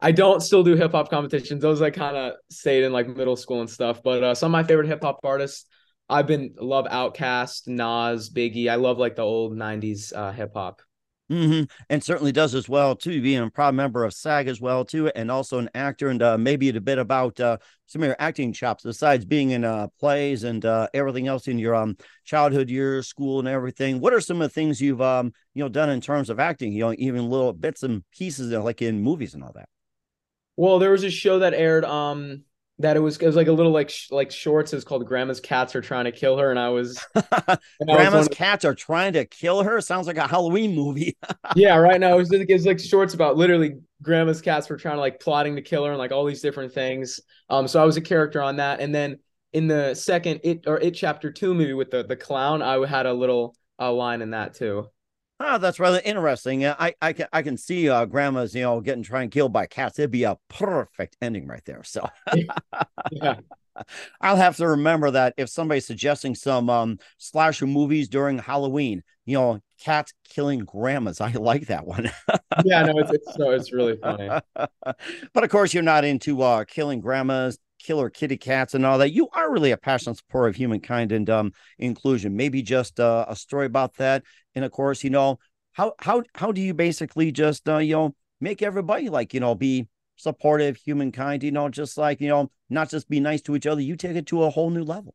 I 0.00 0.12
don't 0.12 0.40
still 0.40 0.62
do 0.62 0.76
hip 0.76 0.92
hop 0.92 1.10
competitions. 1.10 1.60
Those 1.60 1.82
I 1.82 1.90
kind 1.90 2.16
of 2.16 2.34
stayed 2.50 2.84
in 2.84 2.92
like 2.92 3.08
middle 3.08 3.36
school 3.36 3.60
and 3.60 3.70
stuff. 3.70 4.02
But 4.02 4.22
uh, 4.22 4.34
some 4.34 4.50
of 4.50 4.52
my 4.52 4.62
favorite 4.62 4.86
hip 4.86 5.02
hop 5.02 5.20
artists, 5.24 5.66
I've 6.08 6.26
been 6.26 6.54
love 6.58 6.86
Outkast, 6.86 7.66
Nas, 7.66 8.30
Biggie. 8.30 8.70
I 8.70 8.76
love 8.76 8.98
like 8.98 9.16
the 9.16 9.22
old 9.22 9.52
'90s 9.52 10.12
uh, 10.14 10.32
hip 10.32 10.52
hop. 10.54 10.82
Mm-hmm. 11.30 11.64
And 11.90 12.02
certainly 12.02 12.32
does 12.32 12.54
as 12.54 12.70
well 12.70 12.96
too, 12.96 13.20
being 13.20 13.42
a 13.42 13.50
proud 13.50 13.74
member 13.74 14.02
of 14.04 14.14
SAG 14.14 14.48
as 14.48 14.62
well 14.62 14.84
too, 14.84 15.08
and 15.08 15.30
also 15.30 15.58
an 15.58 15.68
actor. 15.74 16.08
And 16.08 16.22
uh, 16.22 16.38
maybe 16.38 16.70
a 16.70 16.80
bit 16.80 16.98
about 16.98 17.38
uh, 17.38 17.58
some 17.86 18.02
of 18.02 18.06
your 18.06 18.16
acting 18.18 18.52
chops 18.52 18.82
besides 18.82 19.26
being 19.26 19.50
in 19.50 19.62
uh, 19.62 19.88
plays 20.00 20.44
and 20.44 20.64
uh, 20.64 20.88
everything 20.94 21.26
else 21.26 21.46
in 21.46 21.58
your 21.58 21.74
um, 21.74 21.98
childhood 22.24 22.70
years, 22.70 23.08
school, 23.08 23.40
and 23.40 23.48
everything. 23.48 24.00
What 24.00 24.14
are 24.14 24.20
some 24.20 24.40
of 24.40 24.48
the 24.48 24.54
things 24.54 24.80
you've 24.80 25.02
um, 25.02 25.32
you 25.54 25.62
know 25.62 25.68
done 25.68 25.90
in 25.90 26.00
terms 26.00 26.30
of 26.30 26.40
acting? 26.40 26.72
You 26.72 26.80
know, 26.80 26.94
even 26.96 27.28
little 27.28 27.52
bits 27.52 27.82
and 27.82 28.04
pieces 28.10 28.50
like 28.50 28.80
in 28.80 29.02
movies 29.02 29.34
and 29.34 29.44
all 29.44 29.52
that. 29.54 29.68
Well, 30.56 30.78
there 30.78 30.92
was 30.92 31.04
a 31.04 31.10
show 31.10 31.40
that 31.40 31.52
aired 31.54 31.84
um 31.84 32.44
that 32.80 32.96
it 32.96 33.00
was 33.00 33.16
it 33.16 33.26
was 33.26 33.34
like 33.36 33.48
a 33.48 33.52
little 33.52 33.72
like 33.72 33.90
sh- 33.90 34.10
like 34.10 34.30
shorts. 34.30 34.72
It 34.72 34.76
was 34.76 34.84
called 34.84 35.04
Grandma's 35.04 35.40
Cats 35.40 35.74
Are 35.74 35.80
Trying 35.80 36.04
to 36.04 36.12
Kill 36.12 36.38
Her, 36.38 36.50
and 36.50 36.58
I 36.58 36.68
was 36.68 37.04
and 37.14 37.58
Grandma's 37.86 38.28
was 38.28 38.28
Cats 38.28 38.64
Are 38.64 38.74
Trying 38.74 39.14
to 39.14 39.24
Kill 39.24 39.62
Her. 39.62 39.80
Sounds 39.80 40.06
like 40.06 40.16
a 40.16 40.26
Halloween 40.26 40.74
movie. 40.76 41.16
yeah, 41.56 41.76
right 41.76 42.00
now 42.00 42.14
it 42.14 42.18
was, 42.18 42.32
it 42.32 42.48
was 42.50 42.66
like 42.66 42.78
shorts 42.78 43.14
about 43.14 43.36
literally 43.36 43.78
Grandma's 44.02 44.40
cats 44.40 44.68
were 44.68 44.76
trying 44.76 44.96
to 44.96 45.00
like 45.00 45.18
plotting 45.20 45.56
to 45.56 45.62
kill 45.62 45.84
her 45.84 45.90
and 45.90 45.98
like 45.98 46.12
all 46.12 46.24
these 46.24 46.42
different 46.42 46.72
things. 46.72 47.20
Um, 47.50 47.66
so 47.66 47.82
I 47.82 47.84
was 47.84 47.96
a 47.96 48.02
character 48.02 48.40
on 48.40 48.56
that, 48.56 48.80
and 48.80 48.94
then 48.94 49.18
in 49.52 49.66
the 49.66 49.94
second 49.94 50.40
it 50.44 50.64
or 50.66 50.78
it 50.78 50.92
chapter 50.92 51.32
two 51.32 51.54
movie 51.54 51.74
with 51.74 51.90
the 51.90 52.04
the 52.04 52.16
clown, 52.16 52.62
I 52.62 52.86
had 52.86 53.06
a 53.06 53.12
little 53.12 53.56
uh, 53.80 53.92
line 53.92 54.22
in 54.22 54.30
that 54.30 54.54
too. 54.54 54.88
Oh, 55.40 55.58
that's 55.58 55.78
rather 55.78 56.00
interesting. 56.04 56.66
I, 56.66 56.94
I 57.00 57.12
can 57.12 57.28
I 57.32 57.42
can 57.42 57.56
see 57.56 57.88
uh, 57.88 58.06
grandmas, 58.06 58.54
you 58.54 58.62
know, 58.62 58.80
getting 58.80 59.04
trying 59.04 59.30
killed 59.30 59.52
by 59.52 59.66
cats. 59.66 59.98
It'd 59.98 60.10
be 60.10 60.24
a 60.24 60.36
perfect 60.48 61.16
ending 61.22 61.46
right 61.46 61.64
there. 61.64 61.84
So, 61.84 62.08
yeah. 63.12 63.36
I'll 64.20 64.36
have 64.36 64.56
to 64.56 64.66
remember 64.66 65.12
that 65.12 65.34
if 65.36 65.48
somebody's 65.48 65.86
suggesting 65.86 66.34
some 66.34 66.68
um, 66.68 66.98
slasher 67.18 67.66
movies 67.66 68.08
during 68.08 68.38
Halloween, 68.38 69.04
you 69.24 69.34
know, 69.34 69.60
cats 69.80 70.12
killing 70.28 70.60
grandmas. 70.60 71.20
I 71.20 71.32
like 71.32 71.66
that 71.66 71.86
one. 71.86 72.10
yeah, 72.64 72.82
no, 72.82 72.98
it's 72.98 73.12
it's, 73.12 73.38
no, 73.38 73.50
it's 73.52 73.72
really 73.72 73.96
funny. 73.96 74.28
but 74.54 75.44
of 75.44 75.50
course, 75.50 75.72
you're 75.72 75.82
not 75.82 76.04
into 76.04 76.42
uh, 76.42 76.64
killing 76.64 77.00
grandmas, 77.00 77.58
killer 77.78 78.10
kitty 78.10 78.36
cats 78.36 78.74
and 78.74 78.84
all 78.84 78.98
that. 78.98 79.12
You 79.12 79.28
are 79.32 79.50
really 79.50 79.70
a 79.70 79.76
passionate 79.76 80.16
supporter 80.16 80.48
of 80.48 80.56
humankind 80.56 81.12
and 81.12 81.28
um, 81.30 81.52
inclusion. 81.78 82.36
Maybe 82.36 82.62
just 82.62 83.00
uh, 83.00 83.26
a 83.28 83.36
story 83.36 83.66
about 83.66 83.96
that. 83.96 84.22
And 84.54 84.64
of 84.64 84.72
course, 84.72 85.04
you 85.04 85.10
know, 85.10 85.38
how 85.72 85.94
how 86.00 86.22
how 86.34 86.52
do 86.52 86.60
you 86.60 86.74
basically 86.74 87.32
just 87.32 87.68
uh, 87.68 87.78
you 87.78 87.94
know 87.94 88.14
make 88.40 88.62
everybody 88.62 89.08
like 89.08 89.34
you 89.34 89.40
know 89.40 89.54
be 89.54 89.86
supportive, 90.16 90.76
humankind, 90.76 91.42
you 91.42 91.52
know, 91.52 91.68
just 91.68 91.96
like 91.96 92.20
you 92.20 92.28
know, 92.28 92.50
not 92.68 92.90
just 92.90 93.08
be 93.08 93.20
nice 93.20 93.40
to 93.42 93.56
each 93.56 93.66
other. 93.66 93.80
You 93.80 93.96
take 93.96 94.16
it 94.16 94.26
to 94.26 94.42
a 94.42 94.50
whole 94.50 94.70
new 94.70 94.84
level. 94.84 95.14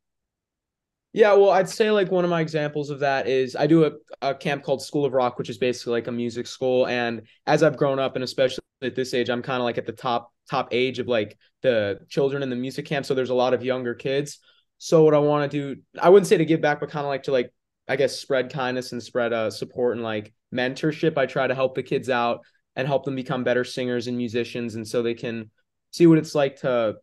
Yeah, 1.14 1.34
well, 1.34 1.50
I'd 1.50 1.68
say 1.68 1.92
like 1.92 2.10
one 2.10 2.24
of 2.24 2.30
my 2.30 2.40
examples 2.40 2.90
of 2.90 2.98
that 2.98 3.28
is 3.28 3.54
I 3.54 3.68
do 3.68 3.84
a, 3.84 3.92
a 4.20 4.34
camp 4.34 4.64
called 4.64 4.82
School 4.82 5.04
of 5.04 5.12
Rock, 5.12 5.38
which 5.38 5.48
is 5.48 5.58
basically 5.58 5.92
like 5.92 6.08
a 6.08 6.12
music 6.12 6.48
school. 6.48 6.88
And 6.88 7.22
as 7.46 7.62
I've 7.62 7.76
grown 7.76 8.00
up, 8.00 8.16
and 8.16 8.24
especially 8.24 8.64
at 8.82 8.96
this 8.96 9.14
age, 9.14 9.30
I'm 9.30 9.40
kind 9.40 9.58
of 9.60 9.64
like 9.64 9.78
at 9.78 9.86
the 9.86 9.92
top 9.92 10.32
top 10.50 10.70
age 10.72 10.98
of 10.98 11.06
like 11.06 11.38
the 11.62 12.00
children 12.08 12.42
in 12.42 12.50
the 12.50 12.56
music 12.56 12.86
camp. 12.86 13.06
So 13.06 13.14
there's 13.14 13.30
a 13.30 13.34
lot 13.34 13.54
of 13.54 13.62
younger 13.62 13.94
kids. 13.94 14.40
So 14.78 15.04
what 15.04 15.14
I 15.14 15.18
want 15.18 15.48
to 15.50 15.74
do, 15.74 15.80
I 16.02 16.08
wouldn't 16.08 16.26
say 16.26 16.36
to 16.36 16.44
give 16.44 16.60
back, 16.60 16.80
but 16.80 16.90
kind 16.90 17.06
of 17.06 17.10
like 17.10 17.22
to 17.24 17.32
like 17.32 17.54
I 17.86 17.94
guess 17.94 18.18
spread 18.18 18.52
kindness 18.52 18.90
and 18.90 19.00
spread 19.00 19.32
uh 19.32 19.52
support 19.52 19.94
and 19.94 20.02
like 20.02 20.34
mentorship. 20.52 21.16
I 21.16 21.26
try 21.26 21.46
to 21.46 21.54
help 21.54 21.76
the 21.76 21.84
kids 21.84 22.10
out 22.10 22.40
and 22.74 22.88
help 22.88 23.04
them 23.04 23.14
become 23.14 23.44
better 23.44 23.62
singers 23.62 24.08
and 24.08 24.16
musicians, 24.16 24.74
and 24.74 24.86
so 24.86 25.00
they 25.00 25.14
can 25.14 25.52
see 25.92 26.08
what 26.08 26.18
it's 26.18 26.34
like 26.34 26.56
to 26.62 26.96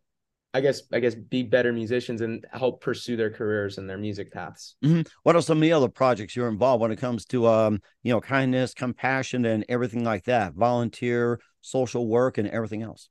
I 0.53 0.59
guess 0.59 0.81
I 0.91 0.99
guess 0.99 1.15
be 1.15 1.43
better 1.43 1.71
musicians 1.71 2.21
and 2.21 2.45
help 2.51 2.81
pursue 2.81 3.15
their 3.15 3.29
careers 3.29 3.77
and 3.77 3.89
their 3.89 3.97
music 3.97 4.33
paths. 4.33 4.75
Mm-hmm. 4.83 5.01
What 5.23 5.35
are 5.35 5.41
some 5.41 5.59
of 5.59 5.61
the 5.61 5.71
other 5.71 5.87
projects 5.87 6.35
you're 6.35 6.49
involved 6.49 6.81
when 6.81 6.91
it 6.91 6.99
comes 6.99 7.25
to 7.27 7.47
um, 7.47 7.81
you 8.03 8.11
know, 8.11 8.19
kindness, 8.19 8.73
compassion, 8.73 9.45
and 9.45 9.63
everything 9.69 10.03
like 10.03 10.25
that? 10.25 10.53
Volunteer, 10.53 11.39
social 11.61 12.07
work, 12.07 12.37
and 12.37 12.49
everything 12.49 12.81
else. 12.81 13.09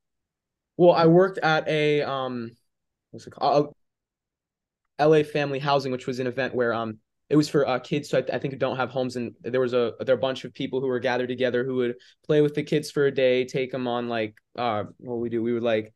Well, 0.76 0.92
I 0.92 1.06
worked 1.06 1.38
at 1.38 1.66
a 1.66 2.02
um, 2.02 2.50
what's 3.10 3.26
it 3.26 3.30
called? 3.30 3.74
Uh, 4.98 5.08
LA 5.08 5.22
Family 5.22 5.58
Housing, 5.58 5.92
which 5.92 6.06
was 6.06 6.20
an 6.20 6.26
event 6.26 6.54
where 6.54 6.74
um 6.74 6.98
it 7.30 7.36
was 7.36 7.48
for 7.48 7.66
uh, 7.66 7.78
kids 7.78 8.10
so 8.10 8.18
I, 8.18 8.22
th- 8.22 8.34
I, 8.34 8.38
think 8.38 8.52
who 8.52 8.58
don't 8.58 8.76
have 8.76 8.90
homes 8.90 9.14
and 9.14 9.34
there 9.42 9.60
was 9.60 9.72
a 9.72 9.92
there 10.00 10.16
were 10.16 10.18
a 10.18 10.20
bunch 10.20 10.44
of 10.44 10.52
people 10.52 10.80
who 10.80 10.88
were 10.88 10.98
gathered 10.98 11.28
together 11.28 11.64
who 11.64 11.76
would 11.76 11.94
play 12.26 12.40
with 12.40 12.54
the 12.54 12.62
kids 12.64 12.90
for 12.90 13.06
a 13.06 13.14
day 13.14 13.44
take 13.44 13.70
them 13.70 13.86
on 13.86 14.08
like 14.08 14.34
uh 14.58 14.82
what 14.98 15.20
we 15.20 15.28
do 15.28 15.40
we 15.40 15.52
would 15.52 15.62
like 15.62 15.94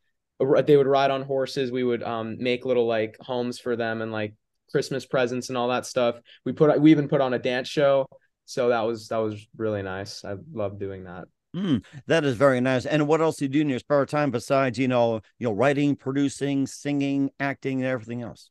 they 0.67 0.77
would 0.77 0.87
ride 0.87 1.11
on 1.11 1.23
horses 1.23 1.71
we 1.71 1.85
would 1.85 2.03
um 2.03 2.37
make 2.39 2.65
little 2.65 2.87
like 2.87 3.17
homes 3.21 3.59
for 3.59 3.77
them 3.77 4.03
and 4.03 4.13
like 4.13 4.35
christmas 4.71 5.07
presents 5.07 5.49
and 5.49 5.59
all 5.59 5.69
that 5.69 5.87
stuff 5.87 6.17
we 6.45 6.53
put 6.53 6.81
we 6.81 6.91
even 6.91 7.09
put 7.09 7.21
on 7.21 7.35
a 7.35 7.39
dance 7.39 7.69
show 7.69 8.07
so 8.45 8.69
that 8.69 8.81
was 8.83 9.09
that 9.09 9.19
was 9.19 9.47
really 9.57 9.83
nice 9.83 10.25
i 10.25 10.35
love 10.53 10.79
doing 10.79 11.05
that 11.05 11.25
Mm, 11.55 11.85
that 12.09 12.25
is 12.25 12.35
very 12.37 12.61
nice. 12.61 12.85
And 12.85 13.07
what 13.07 13.21
else 13.21 13.37
do 13.37 13.45
you 13.45 13.49
do 13.49 13.61
in 13.61 13.69
your 13.69 13.79
spare 13.79 14.07
time 14.07 14.33
besides, 14.33 14.77
you 14.77 14.89
know, 14.89 15.21
you 15.39 15.47
know, 15.47 15.53
writing, 15.53 15.95
producing, 15.95 16.67
singing, 16.67 17.31
acting, 17.39 17.79
and 17.79 17.87
everything 17.87 18.23
else? 18.23 18.51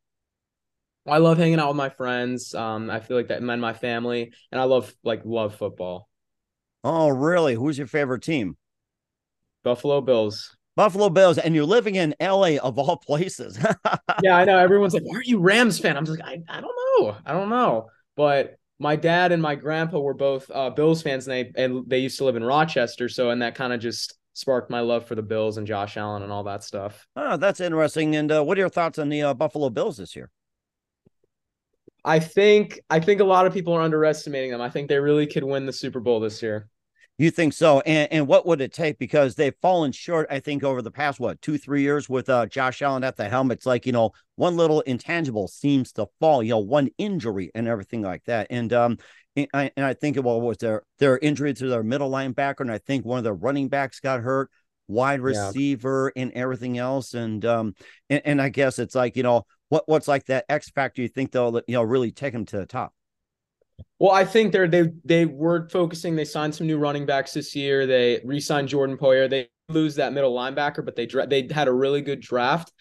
I 1.06 1.18
love 1.18 1.38
hanging 1.38 1.60
out 1.60 1.68
with 1.68 1.76
my 1.76 1.90
friends. 1.90 2.56
Um, 2.56 2.90
I 2.90 3.02
feel 3.02 3.18
like 3.18 3.28
that 3.28 3.44
meant 3.44 3.60
my 3.60 3.74
family, 3.74 4.32
and 4.54 4.62
I 4.62 4.64
love 4.64 4.94
like 5.04 5.24
love 5.26 5.56
football. 5.56 6.08
Oh, 6.86 7.10
really? 7.10 7.56
Who's 7.56 7.78
your 7.78 7.88
favorite 7.88 8.24
team? 8.24 8.56
Buffalo 9.64 10.00
Bills. 10.00 10.56
Buffalo 10.76 11.10
Bills, 11.10 11.38
and 11.38 11.54
you're 11.54 11.66
living 11.66 11.96
in 11.96 12.16
LA 12.20 12.58
of 12.58 12.80
all 12.80 12.98
places. 12.98 13.60
yeah, 14.24 14.38
I 14.38 14.46
know. 14.46 14.58
Everyone's 14.58 14.94
like, 14.94 15.04
"Why 15.04 15.16
"Aren't 15.16 15.28
you 15.28 15.40
Rams 15.40 15.80
fan?" 15.80 15.98
I'm 15.98 16.06
just 16.06 16.20
like, 16.20 16.28
I, 16.28 16.58
I 16.58 16.62
don't 16.62 16.76
know, 16.76 17.16
I 17.26 17.34
don't 17.34 17.50
know. 17.50 17.90
But 18.16 18.56
my 18.80 18.96
dad 18.96 19.32
and 19.32 19.42
my 19.42 19.56
grandpa 19.56 20.00
were 20.00 20.14
both 20.14 20.50
uh, 20.54 20.70
Bills 20.72 21.02
fans, 21.02 21.28
and 21.28 21.34
they 21.34 21.64
and 21.64 21.88
they 21.88 22.00
used 22.00 22.18
to 22.18 22.26
live 22.26 22.36
in 22.36 22.44
Rochester, 22.44 23.08
so 23.10 23.30
and 23.30 23.42
that 23.42 23.56
kind 23.56 23.74
of 23.74 23.80
just 23.80 24.18
sparked 24.34 24.70
my 24.70 24.80
love 24.80 25.06
for 25.06 25.16
the 25.16 25.22
Bills 25.22 25.58
and 25.58 25.68
Josh 25.68 25.96
Allen 25.96 26.24
and 26.24 26.32
all 26.32 26.44
that 26.44 26.64
stuff. 26.64 27.08
Oh, 27.16 27.38
that's 27.38 27.60
interesting. 27.60 28.16
And 28.16 28.32
uh, 28.32 28.44
what 28.44 28.58
are 28.58 28.62
your 28.62 28.70
thoughts 28.70 28.98
on 28.98 29.10
the 29.10 29.22
uh, 29.22 29.34
Buffalo 29.34 29.70
Bills 29.70 29.98
this 29.98 30.16
year? 30.16 30.32
I 32.04 32.20
think 32.20 32.80
I 32.90 33.00
think 33.00 33.22
a 33.22 33.26
lot 33.26 33.46
of 33.46 33.54
people 33.54 33.74
are 33.74 33.82
underestimating 33.82 34.52
them. 34.52 34.62
I 34.62 34.70
think 34.70 34.90
they 34.90 35.00
really 35.00 35.28
could 35.28 35.44
win 35.44 35.66
the 35.66 35.74
Super 35.74 36.00
Bowl 36.00 36.20
this 36.20 36.42
year. 36.42 36.68
You 37.24 37.32
think 37.32 37.54
so? 37.54 37.80
And 37.80 38.12
and 38.12 38.28
what 38.28 38.46
would 38.46 38.60
it 38.60 38.74
take? 38.74 39.00
Because 39.00 39.36
they've 39.36 39.56
fallen 39.62 39.94
short, 39.94 40.28
I 40.30 40.42
think, 40.42 40.62
over 40.62 40.82
the 40.82 40.92
past 40.92 41.22
what 41.22 41.42
two, 41.42 41.58
three 41.58 41.82
years 41.82 42.10
with 42.10 42.28
uh, 42.28 42.48
Josh 42.48 42.82
Allen 42.82 43.06
at 43.06 43.16
the 43.16 43.30
helm. 43.30 43.50
It's 43.50 43.66
like 43.66 43.86
you 43.86 43.94
know, 43.94 44.12
one 44.36 44.58
little 44.58 44.82
intangible 44.82 45.48
seems 45.48 45.94
to 45.94 46.08
fall. 46.20 46.44
You 46.44 46.50
know, 46.50 46.58
one 46.58 46.90
injury 46.98 47.50
and 47.56 47.66
everything 47.66 48.02
like 48.02 48.26
that. 48.26 48.48
And 48.50 48.74
um, 48.74 48.98
and 49.38 49.48
I, 49.54 49.72
and 49.78 49.86
I 49.86 49.94
think 49.94 50.22
well 50.22 50.42
was 50.42 50.58
their 50.58 50.84
their 51.00 51.18
injury 51.18 51.54
to 51.54 51.68
their 51.70 51.82
middle 51.82 52.12
linebacker, 52.12 52.60
and 52.60 52.72
I 52.72 52.80
think 52.80 53.06
one 53.06 53.20
of 53.20 53.24
their 53.24 53.34
running 53.34 53.70
backs 53.70 54.02
got 54.02 54.20
hurt, 54.20 54.52
wide 54.90 55.22
receiver, 55.22 56.12
yeah. 56.14 56.24
and 56.24 56.34
everything 56.34 56.78
else. 56.78 57.14
And 57.14 57.46
um, 57.46 57.74
and, 58.10 58.22
and 58.26 58.42
I 58.42 58.50
guess 58.50 58.80
it's 58.80 58.96
like 58.96 59.16
you 59.16 59.24
know 59.24 59.46
what 59.70 59.88
what's 59.88 60.10
like 60.10 60.26
that 60.26 60.44
X 60.50 60.72
factor 60.72 61.02
you 61.02 61.08
think 61.08 61.32
they'll 61.32 61.62
you 61.68 61.76
know 61.76 61.84
really 61.84 62.12
take 62.12 62.34
them 62.34 62.44
to 62.48 62.58
the 62.58 62.66
top? 62.66 62.94
Well, 64.00 64.12
I 64.12 64.26
think 64.26 64.52
they're 64.52 64.68
they 64.68 64.90
they 65.06 65.26
were 65.26 65.70
focusing. 65.70 66.16
They 66.16 66.26
signed 66.26 66.56
some 66.56 66.68
new 66.68 66.78
running 66.78 67.06
backs 67.06 67.34
this 67.34 67.56
year. 67.56 67.86
They 67.86 68.22
re-signed 68.26 68.68
Jordan 68.68 68.98
Poyer. 68.98 69.30
They 69.30 69.50
lose 69.70 69.96
that 69.96 70.14
middle 70.14 70.34
linebacker, 70.34 70.84
but 70.84 70.96
they 70.96 71.06
they 71.06 71.48
had 71.54 71.68
a 71.68 71.74
really 71.74 72.02
good 72.02 72.20
draft. 72.20 72.72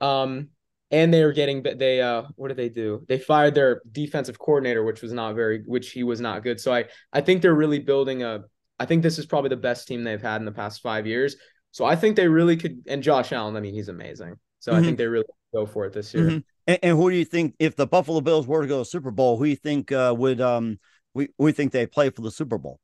Um, 0.00 0.48
and 0.90 1.12
they 1.12 1.24
were 1.24 1.32
getting 1.32 1.62
they 1.62 2.00
uh 2.00 2.22
what 2.36 2.48
did 2.48 2.56
they 2.56 2.68
do? 2.68 3.04
They 3.08 3.18
fired 3.18 3.54
their 3.54 3.82
defensive 3.90 4.38
coordinator, 4.38 4.84
which 4.84 5.02
was 5.02 5.12
not 5.12 5.34
very 5.34 5.62
which 5.66 5.90
he 5.90 6.02
was 6.02 6.20
not 6.20 6.42
good. 6.42 6.60
So 6.60 6.72
I 6.72 6.84
I 7.12 7.20
think 7.20 7.42
they're 7.42 7.54
really 7.54 7.80
building 7.80 8.22
a. 8.22 8.44
I 8.78 8.86
think 8.86 9.02
this 9.02 9.18
is 9.18 9.26
probably 9.26 9.50
the 9.50 9.56
best 9.56 9.86
team 9.86 10.02
they've 10.02 10.20
had 10.20 10.40
in 10.40 10.44
the 10.44 10.52
past 10.52 10.82
five 10.82 11.06
years. 11.06 11.36
So 11.70 11.84
I 11.84 11.96
think 11.96 12.16
they 12.16 12.28
really 12.28 12.56
could. 12.56 12.82
And 12.86 13.02
Josh 13.02 13.32
Allen, 13.32 13.56
I 13.56 13.60
mean, 13.60 13.74
he's 13.74 13.88
amazing. 13.88 14.34
So 14.58 14.72
mm-hmm. 14.72 14.80
I 14.80 14.84
think 14.84 14.98
they 14.98 15.06
really 15.06 15.24
go 15.52 15.66
for 15.66 15.84
it 15.86 15.92
this 15.92 16.12
year. 16.14 16.24
Mm-hmm. 16.24 16.38
And, 16.66 16.78
and, 16.82 16.96
who 16.96 17.10
do 17.10 17.16
you 17.16 17.24
think 17.24 17.54
if 17.58 17.76
the 17.76 17.86
Buffalo 17.86 18.20
Bills 18.20 18.46
were 18.46 18.62
to 18.62 18.68
go 18.68 18.78
to 18.80 18.84
Super 18.84 19.10
Bowl, 19.10 19.36
who 19.36 19.44
do 19.44 19.50
you 19.50 19.56
think 19.56 19.92
uh, 19.92 20.14
would 20.16 20.40
um 20.40 20.78
we 21.14 21.28
we 21.38 21.52
think 21.52 21.72
they 21.72 21.86
play 21.86 22.10
for 22.10 22.22
the 22.22 22.30
Super 22.30 22.58
Bowl? 22.58 22.80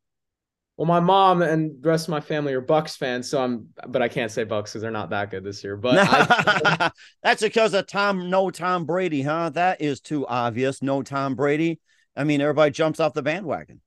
Well, 0.81 0.87
my 0.87 1.01
mom 1.01 1.43
and 1.43 1.83
the 1.83 1.89
rest 1.91 2.09
of 2.09 2.13
my 2.13 2.23
family 2.23 2.55
are 2.55 2.63
Bucks 2.63 2.97
fans, 2.97 3.29
so 3.29 3.43
I'm, 3.43 3.69
but 3.89 4.01
I 4.01 4.09
can't 4.09 4.33
say 4.33 4.45
Bucks 4.45 4.71
because 4.71 4.81
they're 4.81 4.91
not 4.91 5.11
that 5.11 5.31
good 5.31 5.45
this 5.45 5.63
year. 5.63 5.77
But 5.77 5.99
I, 6.01 6.91
that's 7.23 7.43
because 7.43 7.75
of 7.75 7.87
Tom, 7.87 8.31
no 8.31 8.51
Tom 8.51 8.87
Brady, 8.87 9.21
huh? 9.21 9.51
That 9.51 9.83
is 9.83 10.01
too 10.01 10.27
obvious. 10.27 10.81
No 10.81 11.03
Tom 11.03 11.35
Brady. 11.35 11.81
I 12.17 12.25
mean, 12.25 12.41
everybody 12.41 12.71
jumps 12.71 12.99
off 12.99 13.13
the 13.13 13.21
bandwagon. 13.21 13.83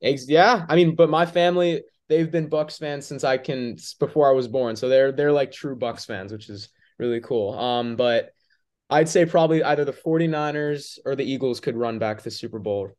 Yeah, 0.00 0.64
I 0.68 0.76
mean, 0.76 0.94
but 0.94 1.10
my 1.10 1.26
family, 1.26 1.82
they've 2.08 2.30
been 2.30 2.48
Bucks 2.48 2.78
fans 2.78 3.06
since 3.06 3.24
I 3.24 3.38
can 3.38 3.76
before 3.98 4.28
I 4.28 4.32
was 4.32 4.46
born, 4.46 4.76
so 4.76 4.88
they're 4.88 5.10
they're 5.10 5.32
like 5.32 5.50
true 5.50 5.74
Bucks 5.74 6.04
fans, 6.04 6.30
which 6.30 6.48
is 6.48 6.68
really 6.96 7.20
cool. 7.20 7.58
Um, 7.58 7.96
but 7.96 8.30
I'd 8.88 9.08
say 9.08 9.26
probably 9.26 9.62
either 9.62 9.84
the 9.84 9.92
49ers 9.92 10.98
or 11.04 11.16
the 11.16 11.24
Eagles 11.24 11.60
could 11.60 11.76
run 11.76 11.98
back 11.98 12.22
the 12.22 12.30
Super 12.30 12.58
Bowl. 12.58 12.92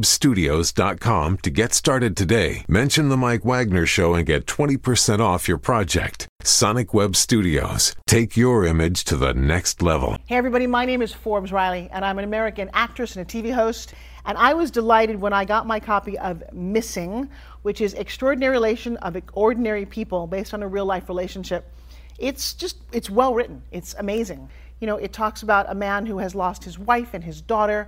www.sonicwebstudios.com 0.04 1.38
to 1.38 1.50
get 1.50 1.74
started 1.74 2.16
today. 2.18 2.66
Mention 2.68 3.10
the 3.10 3.18
Mike 3.18 3.46
Wagner 3.46 3.86
Show 3.86 4.14
and 4.14 4.26
get 4.26 4.46
20% 4.46 5.20
off 5.20 5.48
your 5.48 5.58
project. 5.58 6.28
Sonic 6.44 6.94
Web 6.94 7.16
Studios. 7.16 7.96
Take 8.06 8.36
your 8.36 8.66
image 8.66 9.06
to 9.06 9.18
the 9.18 9.34
next 9.34 9.82
level. 9.82 10.18
Hey, 10.26 10.36
everybody, 10.36 10.68
my 10.68 10.86
name 10.86 11.02
is 11.02 11.14
Forbes 11.14 11.52
Riley, 11.52 11.90
and 11.92 12.04
I'm 12.04 12.20
an 12.20 12.26
American 12.26 12.70
actress 12.74 13.16
and 13.16 13.26
a 13.26 13.30
TV 13.30 13.54
host. 13.54 13.94
And 14.26 14.38
I 14.38 14.54
was 14.54 14.72
delighted 14.72 15.20
when 15.20 15.34
I 15.34 15.46
got 15.46 15.68
my 15.68 15.80
copy 15.80 16.18
of 16.20 16.44
Missing, 16.54 17.30
which 17.62 17.82
is 17.82 17.94
Extraordinary 17.94 18.52
Relation 18.52 18.98
of 18.98 19.18
Ordinary 19.34 19.86
People 19.86 20.28
based 20.28 20.54
on 20.54 20.64
a 20.64 20.68
real 20.68 20.86
life 20.86 21.08
relationship. 21.10 21.72
It's 22.20 22.54
just, 22.54 22.78
it's 22.92 23.10
well 23.10 23.34
written, 23.34 23.64
it's 23.72 23.96
amazing 23.96 24.50
you 24.80 24.88
know, 24.88 24.98
it 24.98 25.14
talks 25.14 25.44
about 25.44 25.72
a 25.72 25.76
man 25.76 26.06
who 26.06 26.18
has 26.18 26.36
lost 26.36 26.66
his 26.66 26.78
wife 26.78 27.14
and 27.14 27.24
his 27.24 27.40
daughter, 27.40 27.88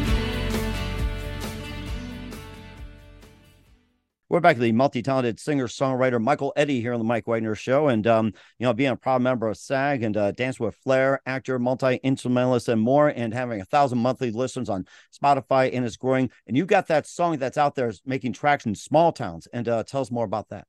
We're 4.31 4.39
back 4.39 4.55
to 4.55 4.61
the 4.61 4.71
multi-talented 4.71 5.41
singer-songwriter 5.41 6.21
Michael 6.21 6.53
Eddy 6.55 6.79
here 6.79 6.93
on 6.93 7.01
the 7.01 7.03
Mike 7.03 7.27
Wagner 7.27 7.53
Show, 7.53 7.89
and 7.89 8.07
um, 8.07 8.27
you 8.59 8.65
know, 8.65 8.71
being 8.71 8.91
a 8.91 8.95
proud 8.95 9.21
member 9.21 9.49
of 9.49 9.57
SAG 9.57 10.03
and 10.03 10.15
uh, 10.15 10.31
Dance 10.31 10.57
with 10.57 10.73
Flair, 10.73 11.19
actor, 11.25 11.59
multi-instrumentalist, 11.59 12.69
and 12.69 12.79
more, 12.79 13.09
and 13.09 13.33
having 13.33 13.59
a 13.59 13.65
thousand 13.65 13.97
monthly 13.97 14.31
listeners 14.31 14.69
on 14.69 14.87
Spotify, 15.13 15.69
and 15.73 15.83
it's 15.83 15.97
growing. 15.97 16.29
And 16.47 16.55
you 16.55 16.65
got 16.65 16.87
that 16.87 17.07
song 17.07 17.39
that's 17.39 17.57
out 17.57 17.75
there 17.75 17.91
making 18.05 18.31
traction, 18.31 18.73
"Small 18.73 19.11
Towns," 19.11 19.49
and 19.51 19.67
uh, 19.67 19.83
tell 19.83 19.99
us 19.99 20.11
more 20.11 20.23
about 20.23 20.47
that. 20.47 20.65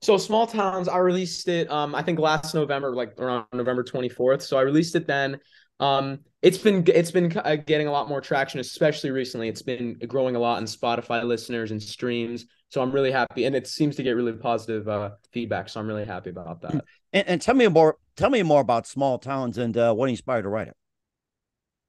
So 0.00 0.16
small 0.16 0.46
towns, 0.46 0.86
I 0.86 0.98
released 0.98 1.48
it. 1.48 1.68
Um, 1.72 1.92
I 1.92 2.02
think 2.02 2.20
last 2.20 2.54
November, 2.54 2.94
like 2.94 3.18
around 3.18 3.46
November 3.52 3.82
twenty 3.82 4.08
fourth. 4.08 4.42
So 4.42 4.56
I 4.58 4.60
released 4.60 4.94
it 4.94 5.08
then. 5.08 5.40
Um, 5.80 6.20
it's 6.42 6.58
been 6.58 6.84
it's 6.86 7.10
been 7.10 7.36
uh, 7.36 7.56
getting 7.56 7.86
a 7.86 7.92
lot 7.92 8.08
more 8.08 8.20
traction, 8.20 8.60
especially 8.60 9.10
recently. 9.10 9.48
It's 9.48 9.62
been 9.62 9.98
growing 10.06 10.36
a 10.36 10.38
lot 10.38 10.58
in 10.58 10.64
Spotify 10.64 11.24
listeners 11.24 11.70
and 11.70 11.82
streams. 11.82 12.46
So 12.68 12.82
I'm 12.82 12.92
really 12.92 13.10
happy, 13.10 13.44
and 13.44 13.54
it 13.54 13.66
seems 13.66 13.96
to 13.96 14.02
get 14.02 14.12
really 14.12 14.32
positive 14.32 14.88
uh, 14.88 15.10
feedback. 15.32 15.68
So 15.68 15.80
I'm 15.80 15.86
really 15.86 16.04
happy 16.04 16.30
about 16.30 16.60
that. 16.62 16.84
And, 17.12 17.28
and 17.28 17.40
tell 17.40 17.54
me 17.54 17.66
more. 17.68 17.96
Tell 18.16 18.30
me 18.30 18.42
more 18.42 18.60
about 18.60 18.86
small 18.86 19.18
towns 19.18 19.58
and 19.58 19.76
uh, 19.76 19.94
what 19.94 20.10
inspired 20.10 20.42
to 20.42 20.48
write 20.48 20.68
it. 20.68 20.76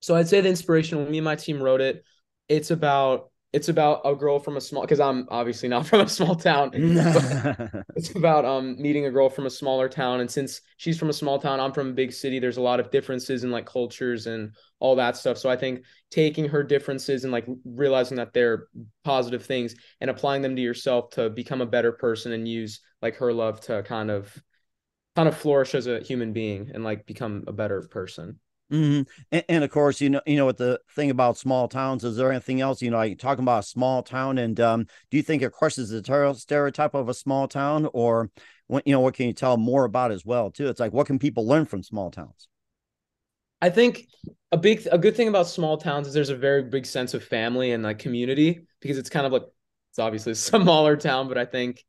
So 0.01 0.15
I'd 0.15 0.27
say 0.27 0.41
the 0.41 0.49
inspiration 0.49 0.99
when 0.99 1.09
me 1.09 1.17
and 1.17 1.25
my 1.25 1.35
team 1.35 1.61
wrote 1.61 1.81
it, 1.81 2.03
it's 2.47 2.71
about 2.71 3.31
it's 3.55 3.69
about 3.69 4.01
a 4.03 4.13
girl 4.13 4.37
from 4.37 4.57
a 4.57 4.61
small 4.61 4.81
because 4.81 4.99
I'm 4.99 5.27
obviously 5.29 5.69
not 5.69 5.87
from 5.87 6.01
a 6.01 6.09
small 6.09 6.35
town. 6.35 6.71
it's 7.95 8.13
about 8.13 8.43
um 8.43 8.79
meeting 8.81 9.05
a 9.05 9.11
girl 9.11 9.29
from 9.29 9.45
a 9.45 9.49
smaller 9.49 9.87
town, 9.87 10.19
and 10.19 10.29
since 10.29 10.59
she's 10.75 10.99
from 10.99 11.09
a 11.09 11.13
small 11.13 11.39
town, 11.39 11.61
I'm 11.61 11.71
from 11.71 11.89
a 11.89 11.93
big 11.93 12.11
city. 12.11 12.37
There's 12.37 12.57
a 12.57 12.61
lot 12.61 12.81
of 12.81 12.91
differences 12.91 13.45
in 13.45 13.51
like 13.51 13.65
cultures 13.65 14.27
and 14.27 14.53
all 14.79 14.97
that 14.97 15.15
stuff. 15.15 15.37
So 15.37 15.49
I 15.49 15.55
think 15.55 15.85
taking 16.11 16.49
her 16.49 16.63
differences 16.63 17.23
and 17.23 17.31
like 17.31 17.47
realizing 17.63 18.17
that 18.17 18.33
they're 18.33 18.67
positive 19.05 19.45
things 19.45 19.73
and 20.01 20.09
applying 20.09 20.41
them 20.41 20.57
to 20.57 20.61
yourself 20.61 21.11
to 21.11 21.29
become 21.29 21.61
a 21.61 21.65
better 21.65 21.93
person 21.93 22.33
and 22.33 22.45
use 22.45 22.81
like 23.01 23.15
her 23.15 23.31
love 23.31 23.61
to 23.61 23.83
kind 23.83 24.11
of 24.11 24.37
kind 25.15 25.29
of 25.29 25.37
flourish 25.37 25.75
as 25.75 25.87
a 25.87 26.01
human 26.01 26.33
being 26.33 26.71
and 26.73 26.83
like 26.83 27.05
become 27.05 27.45
a 27.47 27.53
better 27.53 27.87
person. 27.89 28.37
Mm-hmm. 28.71 29.03
And, 29.31 29.45
and, 29.47 29.63
of 29.63 29.69
course, 29.69 30.01
you 30.01 30.09
know, 30.09 30.21
you 30.25 30.37
know 30.37 30.45
what 30.45 30.57
the 30.57 30.79
thing 30.95 31.11
about 31.11 31.37
small 31.37 31.67
towns 31.67 32.03
is. 32.03 32.17
There 32.17 32.31
anything 32.31 32.61
else? 32.61 32.81
You 32.81 32.89
know, 32.89 32.97
like 32.97 33.19
talking 33.19 33.43
about 33.43 33.63
a 33.63 33.67
small 33.67 34.01
town, 34.01 34.39
and 34.39 34.59
um, 34.59 34.87
do 35.11 35.17
you 35.17 35.23
think 35.23 35.43
it 35.43 35.51
crushes 35.51 35.89
the 35.89 36.33
stereotype 36.35 36.95
of 36.95 37.07
a 37.07 37.13
small 37.13 37.47
town, 37.47 37.87
or 37.93 38.31
what? 38.65 38.87
You 38.87 38.93
know, 38.93 39.01
what 39.01 39.13
can 39.13 39.27
you 39.27 39.33
tell 39.33 39.57
more 39.57 39.85
about 39.85 40.11
as 40.11 40.25
well? 40.25 40.49
Too, 40.49 40.67
it's 40.67 40.79
like 40.79 40.93
what 40.93 41.05
can 41.05 41.19
people 41.19 41.45
learn 41.45 41.65
from 41.65 41.83
small 41.83 42.09
towns? 42.09 42.47
I 43.61 43.69
think 43.69 44.07
a 44.51 44.57
big, 44.57 44.87
a 44.91 44.97
good 44.97 45.15
thing 45.15 45.27
about 45.27 45.47
small 45.47 45.77
towns 45.77 46.07
is 46.07 46.13
there's 46.13 46.29
a 46.29 46.35
very 46.35 46.63
big 46.63 46.87
sense 46.87 47.13
of 47.13 47.23
family 47.23 47.71
and 47.71 47.83
like 47.83 47.99
community 47.99 48.65
because 48.79 48.97
it's 48.97 49.09
kind 49.09 49.27
of 49.27 49.31
like 49.31 49.43
it's 49.91 49.99
obviously 49.99 50.31
a 50.31 50.35
smaller 50.35 50.97
town, 50.97 51.27
but 51.27 51.37
I 51.37 51.45
think 51.45 51.85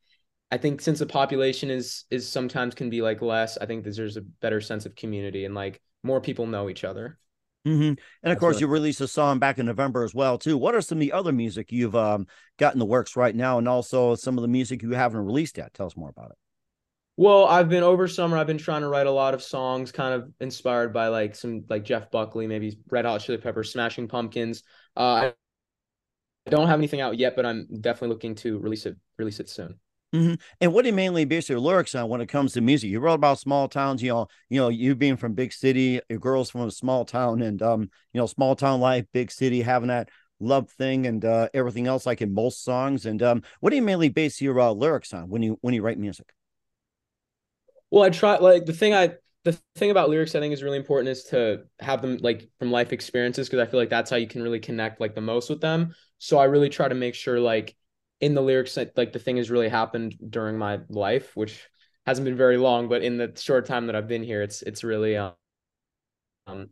I 0.50 0.58
think 0.58 0.82
since 0.82 0.98
the 0.98 1.06
population 1.06 1.70
is 1.70 2.04
is 2.10 2.28
sometimes 2.28 2.74
can 2.74 2.90
be 2.90 3.00
like 3.00 3.22
less, 3.22 3.56
I 3.56 3.64
think 3.64 3.84
there's 3.84 4.18
a 4.18 4.20
better 4.20 4.60
sense 4.60 4.84
of 4.84 4.94
community 4.94 5.46
and 5.46 5.54
like 5.54 5.80
more 6.06 6.20
people 6.20 6.46
know 6.46 6.68
each 6.68 6.84
other. 6.84 7.18
Mm-hmm. 7.66 7.82
And 7.82 7.98
of 7.98 7.98
That's 8.22 8.40
course, 8.40 8.60
you 8.60 8.68
released 8.68 9.00
a 9.00 9.08
song 9.08 9.40
back 9.40 9.58
in 9.58 9.66
November 9.66 10.04
as 10.04 10.14
well, 10.14 10.38
too. 10.38 10.56
What 10.56 10.76
are 10.76 10.80
some 10.80 10.98
of 10.98 11.00
the 11.00 11.12
other 11.12 11.32
music 11.32 11.72
you've 11.72 11.96
um, 11.96 12.28
got 12.58 12.74
in 12.74 12.78
the 12.78 12.84
works 12.84 13.16
right 13.16 13.34
now, 13.34 13.58
and 13.58 13.68
also 13.68 14.14
some 14.14 14.38
of 14.38 14.42
the 14.42 14.48
music 14.48 14.82
you 14.82 14.92
haven't 14.92 15.24
released 15.24 15.58
yet? 15.58 15.74
Tell 15.74 15.86
us 15.86 15.96
more 15.96 16.10
about 16.10 16.30
it. 16.30 16.36
Well, 17.16 17.46
I've 17.46 17.68
been 17.68 17.82
over 17.82 18.06
summer. 18.06 18.36
I've 18.36 18.46
been 18.46 18.58
trying 18.58 18.82
to 18.82 18.88
write 18.88 19.06
a 19.06 19.10
lot 19.10 19.34
of 19.34 19.42
songs, 19.42 19.90
kind 19.90 20.14
of 20.14 20.30
inspired 20.38 20.92
by 20.92 21.08
like 21.08 21.34
some 21.34 21.64
like 21.68 21.82
Jeff 21.82 22.10
Buckley, 22.10 22.46
maybe 22.46 22.78
Red 22.88 23.04
Hot 23.04 23.20
Chili 23.20 23.38
Peppers, 23.38 23.72
Smashing 23.72 24.06
Pumpkins. 24.06 24.62
Uh, 24.96 25.30
I 26.46 26.50
don't 26.50 26.68
have 26.68 26.78
anything 26.78 27.00
out 27.00 27.18
yet, 27.18 27.34
but 27.34 27.46
I'm 27.46 27.66
definitely 27.80 28.10
looking 28.10 28.34
to 28.36 28.58
release 28.58 28.86
it 28.86 28.96
release 29.18 29.40
it 29.40 29.48
soon. 29.48 29.80
Mm-hmm. 30.16 30.34
And 30.62 30.72
what 30.72 30.82
do 30.82 30.88
you 30.88 30.94
mainly 30.94 31.26
base 31.26 31.48
your 31.50 31.60
lyrics 31.60 31.94
on 31.94 32.08
when 32.08 32.22
it 32.22 32.28
comes 32.28 32.54
to 32.54 32.62
music? 32.62 32.88
You 32.88 33.00
wrote 33.00 33.14
about 33.14 33.38
small 33.38 33.68
towns, 33.68 34.02
you 34.02 34.08
know, 34.08 34.28
you 34.48 34.58
know, 34.58 34.70
you 34.70 34.94
being 34.94 35.18
from 35.18 35.34
big 35.34 35.52
city, 35.52 36.00
your 36.08 36.18
girls 36.18 36.48
from 36.48 36.62
a 36.62 36.70
small 36.70 37.04
town, 37.04 37.42
and 37.42 37.60
um, 37.60 37.82
you 38.14 38.20
know, 38.20 38.26
small 38.26 38.56
town 38.56 38.80
life, 38.80 39.04
big 39.12 39.30
city, 39.30 39.60
having 39.60 39.88
that 39.88 40.08
love 40.40 40.70
thing 40.70 41.06
and 41.06 41.22
uh, 41.24 41.48
everything 41.52 41.86
else, 41.86 42.06
like 42.06 42.22
in 42.22 42.32
most 42.32 42.64
songs. 42.64 43.04
And 43.04 43.22
um, 43.22 43.42
what 43.60 43.70
do 43.70 43.76
you 43.76 43.82
mainly 43.82 44.08
base 44.08 44.40
your 44.40 44.58
uh, 44.58 44.70
lyrics 44.70 45.12
on 45.12 45.28
when 45.28 45.42
you 45.42 45.58
when 45.60 45.74
you 45.74 45.82
write 45.82 45.98
music? 45.98 46.32
Well, 47.90 48.02
I 48.02 48.08
try 48.08 48.38
like 48.38 48.64
the 48.64 48.72
thing 48.72 48.94
I 48.94 49.16
the 49.44 49.58
thing 49.74 49.90
about 49.90 50.08
lyrics 50.08 50.34
I 50.34 50.40
think 50.40 50.54
is 50.54 50.62
really 50.62 50.78
important 50.78 51.10
is 51.10 51.24
to 51.24 51.64
have 51.78 52.00
them 52.00 52.16
like 52.22 52.48
from 52.58 52.70
life 52.70 52.94
experiences 52.94 53.48
because 53.48 53.60
I 53.60 53.70
feel 53.70 53.78
like 53.78 53.90
that's 53.90 54.10
how 54.10 54.16
you 54.16 54.26
can 54.26 54.42
really 54.42 54.60
connect 54.60 54.98
like 54.98 55.14
the 55.14 55.20
most 55.20 55.50
with 55.50 55.60
them. 55.60 55.94
So 56.18 56.38
I 56.38 56.44
really 56.44 56.70
try 56.70 56.88
to 56.88 56.94
make 56.94 57.14
sure 57.14 57.38
like 57.38 57.76
in 58.20 58.34
the 58.34 58.40
lyrics 58.40 58.76
like 58.96 59.12
the 59.12 59.18
thing 59.18 59.36
has 59.36 59.50
really 59.50 59.68
happened 59.68 60.16
during 60.30 60.56
my 60.56 60.80
life 60.88 61.36
which 61.36 61.66
hasn't 62.06 62.24
been 62.24 62.36
very 62.36 62.56
long 62.56 62.88
but 62.88 63.02
in 63.02 63.16
the 63.16 63.32
short 63.36 63.66
time 63.66 63.86
that 63.86 63.96
i've 63.96 64.08
been 64.08 64.22
here 64.22 64.42
it's 64.42 64.62
it's 64.62 64.84
really 64.84 65.16
um, 65.16 65.32
um 66.46 66.68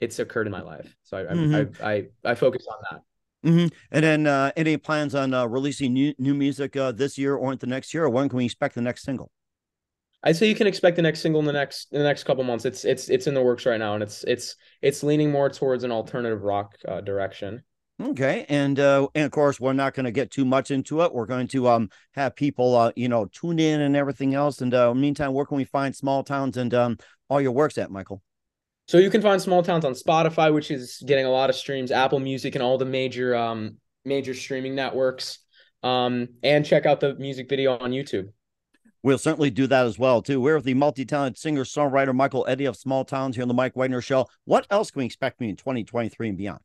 it's 0.00 0.18
occurred 0.18 0.46
in 0.46 0.52
my 0.52 0.62
life 0.62 0.96
so 1.04 1.18
i 1.18 1.22
mm-hmm. 1.22 1.84
I, 1.84 1.92
I, 1.92 2.06
I 2.24 2.34
focus 2.34 2.66
on 2.70 2.78
that 2.90 3.02
Mm-hmm. 3.44 3.66
And 3.90 4.04
then, 4.04 4.26
uh, 4.26 4.52
any 4.56 4.76
plans 4.78 5.14
on 5.14 5.34
uh, 5.34 5.44
releasing 5.44 5.92
new 5.92 6.14
new 6.18 6.34
music 6.34 6.76
uh, 6.76 6.92
this 6.92 7.18
year 7.18 7.36
or 7.36 7.52
into 7.52 7.66
next 7.66 7.92
year, 7.92 8.04
or 8.04 8.10
when 8.10 8.28
can 8.28 8.38
we 8.38 8.46
expect 8.46 8.74
the 8.74 8.80
next 8.80 9.02
single? 9.04 9.30
I'd 10.22 10.36
say 10.36 10.48
you 10.48 10.54
can 10.54 10.66
expect 10.66 10.96
the 10.96 11.02
next 11.02 11.20
single 11.20 11.40
in 11.40 11.46
the 11.46 11.52
next 11.52 11.92
in 11.92 11.98
the 11.98 12.04
next 12.04 12.24
couple 12.24 12.42
months. 12.44 12.64
It's 12.64 12.86
it's 12.86 13.10
it's 13.10 13.26
in 13.26 13.34
the 13.34 13.42
works 13.42 13.66
right 13.66 13.78
now, 13.78 13.92
and 13.92 14.02
it's 14.02 14.24
it's 14.24 14.56
it's 14.80 15.02
leaning 15.02 15.30
more 15.30 15.50
towards 15.50 15.84
an 15.84 15.92
alternative 15.92 16.42
rock 16.42 16.74
uh, 16.88 17.02
direction. 17.02 17.62
Okay, 18.02 18.44
and 18.48 18.78
uh, 18.80 19.06
and 19.14 19.24
of 19.24 19.30
course 19.30 19.60
we're 19.60 19.72
not 19.72 19.94
going 19.94 20.04
to 20.04 20.10
get 20.10 20.32
too 20.32 20.44
much 20.44 20.72
into 20.72 21.02
it. 21.02 21.14
We're 21.14 21.26
going 21.26 21.46
to 21.48 21.68
um 21.68 21.90
have 22.14 22.34
people 22.34 22.74
uh 22.74 22.90
you 22.96 23.08
know 23.08 23.26
tune 23.26 23.60
in 23.60 23.80
and 23.80 23.94
everything 23.94 24.34
else. 24.34 24.60
And 24.60 24.74
uh, 24.74 24.92
meantime, 24.94 25.32
where 25.32 25.46
can 25.46 25.56
we 25.56 25.64
find 25.64 25.94
small 25.94 26.24
towns 26.24 26.56
and 26.56 26.74
um 26.74 26.98
all 27.28 27.40
your 27.40 27.52
works 27.52 27.78
at, 27.78 27.92
Michael? 27.92 28.20
So 28.88 28.98
you 28.98 29.10
can 29.10 29.22
find 29.22 29.40
small 29.40 29.62
towns 29.62 29.84
on 29.84 29.92
Spotify, 29.92 30.52
which 30.52 30.72
is 30.72 31.02
getting 31.06 31.24
a 31.24 31.30
lot 31.30 31.50
of 31.50 31.56
streams, 31.56 31.92
Apple 31.92 32.18
Music, 32.18 32.56
and 32.56 32.62
all 32.62 32.78
the 32.78 32.84
major 32.84 33.36
um 33.36 33.76
major 34.04 34.34
streaming 34.34 34.74
networks. 34.74 35.38
Um, 35.84 36.28
and 36.42 36.64
check 36.64 36.86
out 36.86 36.98
the 36.98 37.14
music 37.14 37.48
video 37.48 37.76
on 37.78 37.90
YouTube. 37.92 38.30
We'll 39.04 39.18
certainly 39.18 39.50
do 39.50 39.66
that 39.66 39.86
as 39.86 39.98
well 39.98 40.22
too. 40.22 40.40
We're 40.40 40.56
with 40.56 40.64
the 40.64 40.72
multi-talented 40.72 41.38
singer-songwriter 41.38 42.14
Michael 42.14 42.46
Eddy 42.48 42.64
of 42.64 42.74
Small 42.74 43.04
Towns 43.04 43.36
here 43.36 43.42
on 43.42 43.48
the 43.48 43.54
Mike 43.54 43.76
Wagner 43.76 44.00
Show. 44.00 44.26
What 44.46 44.66
else 44.70 44.90
can 44.90 45.00
we 45.00 45.04
expect 45.04 45.40
me 45.40 45.50
in 45.50 45.56
2023 45.56 46.30
and 46.30 46.38
beyond? 46.38 46.60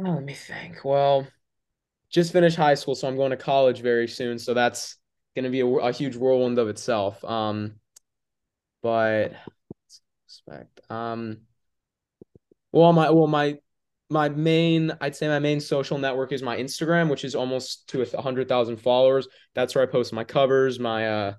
Oh, 0.00 0.10
let 0.10 0.24
me 0.24 0.34
think. 0.34 0.84
Well, 0.84 1.26
just 2.10 2.32
finished 2.32 2.56
high 2.56 2.74
school, 2.74 2.94
so 2.94 3.08
I'm 3.08 3.16
going 3.16 3.30
to 3.30 3.36
college 3.36 3.80
very 3.80 4.08
soon. 4.08 4.38
So 4.38 4.54
that's 4.54 4.96
going 5.34 5.44
to 5.44 5.50
be 5.50 5.60
a, 5.60 5.66
a, 5.66 5.92
huge 5.92 6.16
whirlwind 6.16 6.58
of 6.58 6.68
itself. 6.68 7.24
Um, 7.24 7.74
but 8.82 9.32
expect. 10.26 10.80
Um, 10.90 11.38
well, 12.72 12.92
my 12.92 13.10
well 13.10 13.26
my 13.26 13.58
my 14.10 14.28
main 14.28 14.92
I'd 15.00 15.16
say 15.16 15.28
my 15.28 15.38
main 15.38 15.60
social 15.60 15.98
network 15.98 16.32
is 16.32 16.42
my 16.42 16.56
Instagram, 16.56 17.10
which 17.10 17.24
is 17.24 17.34
almost 17.34 17.88
to 17.88 18.02
a 18.02 18.22
hundred 18.22 18.48
thousand 18.48 18.76
followers. 18.76 19.26
That's 19.54 19.74
where 19.74 19.82
I 19.82 19.86
post 19.86 20.12
my 20.12 20.24
covers, 20.24 20.78
my 20.78 21.08
uh 21.08 21.34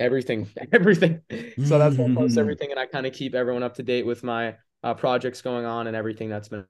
everything, 0.00 0.48
everything. 0.72 1.22
so 1.64 1.78
that's 1.78 1.96
where 1.96 2.10
I 2.10 2.14
post 2.14 2.36
everything, 2.36 2.70
and 2.72 2.80
I 2.80 2.86
kind 2.86 3.06
of 3.06 3.12
keep 3.12 3.34
everyone 3.34 3.62
up 3.62 3.74
to 3.76 3.82
date 3.82 4.06
with 4.06 4.24
my 4.24 4.56
uh, 4.82 4.94
projects 4.94 5.42
going 5.42 5.64
on 5.64 5.86
and 5.86 5.96
everything 5.96 6.28
that's 6.28 6.48
been 6.48 6.64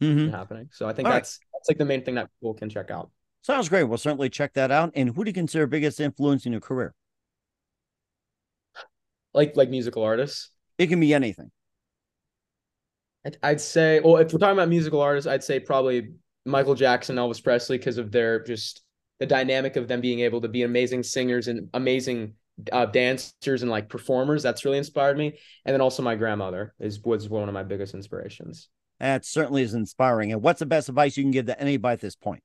mm-hmm. 0.00 0.30
happening. 0.30 0.68
So 0.72 0.88
I 0.88 0.92
think 0.92 1.06
All 1.06 1.14
that's 1.14 1.38
right. 1.40 1.48
that's 1.58 1.68
like 1.68 1.78
the 1.78 1.84
main 1.84 2.04
thing 2.04 2.14
that 2.16 2.30
people 2.38 2.54
can 2.54 2.70
check 2.70 2.90
out. 2.90 3.10
Sounds 3.42 3.68
great. 3.68 3.84
We'll 3.84 3.98
certainly 3.98 4.30
check 4.30 4.54
that 4.54 4.70
out. 4.70 4.92
And 4.94 5.14
who 5.14 5.24
do 5.24 5.28
you 5.28 5.34
consider 5.34 5.66
biggest 5.66 6.00
influence 6.00 6.46
in 6.46 6.52
your 6.52 6.60
career? 6.60 6.94
Like 9.34 9.56
like 9.56 9.68
musical 9.68 10.02
artists. 10.02 10.50
It 10.78 10.86
can 10.88 11.00
be 11.00 11.12
anything. 11.14 11.50
I'd 13.42 13.60
say, 13.60 14.00
well, 14.00 14.16
if 14.16 14.32
we're 14.32 14.38
talking 14.40 14.56
about 14.56 14.68
musical 14.68 15.00
artists, 15.00 15.28
I'd 15.28 15.44
say 15.44 15.60
probably 15.60 16.10
Michael 16.44 16.74
Jackson, 16.74 17.16
Elvis 17.16 17.42
Presley, 17.42 17.78
because 17.78 17.98
of 17.98 18.10
their 18.10 18.42
just 18.42 18.82
the 19.20 19.26
dynamic 19.26 19.76
of 19.76 19.86
them 19.86 20.00
being 20.00 20.20
able 20.20 20.40
to 20.40 20.48
be 20.48 20.64
amazing 20.64 21.04
singers 21.04 21.46
and 21.46 21.68
amazing 21.74 22.34
uh, 22.72 22.86
dancers 22.86 23.62
and 23.62 23.70
like 23.70 23.88
performers. 23.88 24.42
That's 24.42 24.64
really 24.64 24.78
inspired 24.78 25.16
me. 25.16 25.38
And 25.64 25.72
then 25.72 25.80
also 25.80 26.02
my 26.02 26.16
grandmother 26.16 26.74
is 26.80 27.00
was 27.00 27.28
one 27.28 27.48
of 27.48 27.54
my 27.54 27.62
biggest 27.62 27.94
inspirations. 27.94 28.68
That 29.02 29.26
certainly 29.26 29.62
is 29.62 29.74
inspiring. 29.74 30.30
And 30.30 30.42
what's 30.42 30.60
the 30.60 30.66
best 30.66 30.88
advice 30.88 31.16
you 31.16 31.24
can 31.24 31.32
give 31.32 31.46
to 31.46 31.60
anybody 31.60 31.94
at 31.94 32.00
this 32.00 32.14
point? 32.14 32.40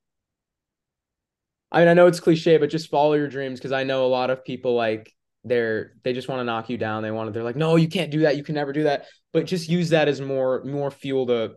I 1.70 1.78
mean, 1.78 1.88
I 1.88 1.94
know 1.94 2.08
it's 2.08 2.18
cliche, 2.18 2.56
but 2.56 2.68
just 2.68 2.90
follow 2.90 3.14
your 3.14 3.28
dreams 3.28 3.60
because 3.60 3.70
I 3.70 3.84
know 3.84 4.04
a 4.04 4.08
lot 4.08 4.30
of 4.30 4.44
people 4.44 4.74
like 4.74 5.14
they're 5.44 5.92
they 6.02 6.12
just 6.12 6.28
want 6.28 6.40
to 6.40 6.44
knock 6.44 6.68
you 6.68 6.76
down. 6.76 7.04
They 7.04 7.12
want 7.12 7.28
to 7.28 7.32
they're 7.32 7.44
like, 7.44 7.54
no, 7.54 7.76
you 7.76 7.86
can't 7.86 8.10
do 8.10 8.20
that. 8.20 8.36
You 8.36 8.42
can 8.42 8.56
never 8.56 8.72
do 8.72 8.82
that. 8.82 9.06
But 9.32 9.46
just 9.46 9.68
use 9.68 9.90
that 9.90 10.08
as 10.08 10.20
more 10.20 10.64
more 10.64 10.90
fuel 10.90 11.28
to 11.28 11.52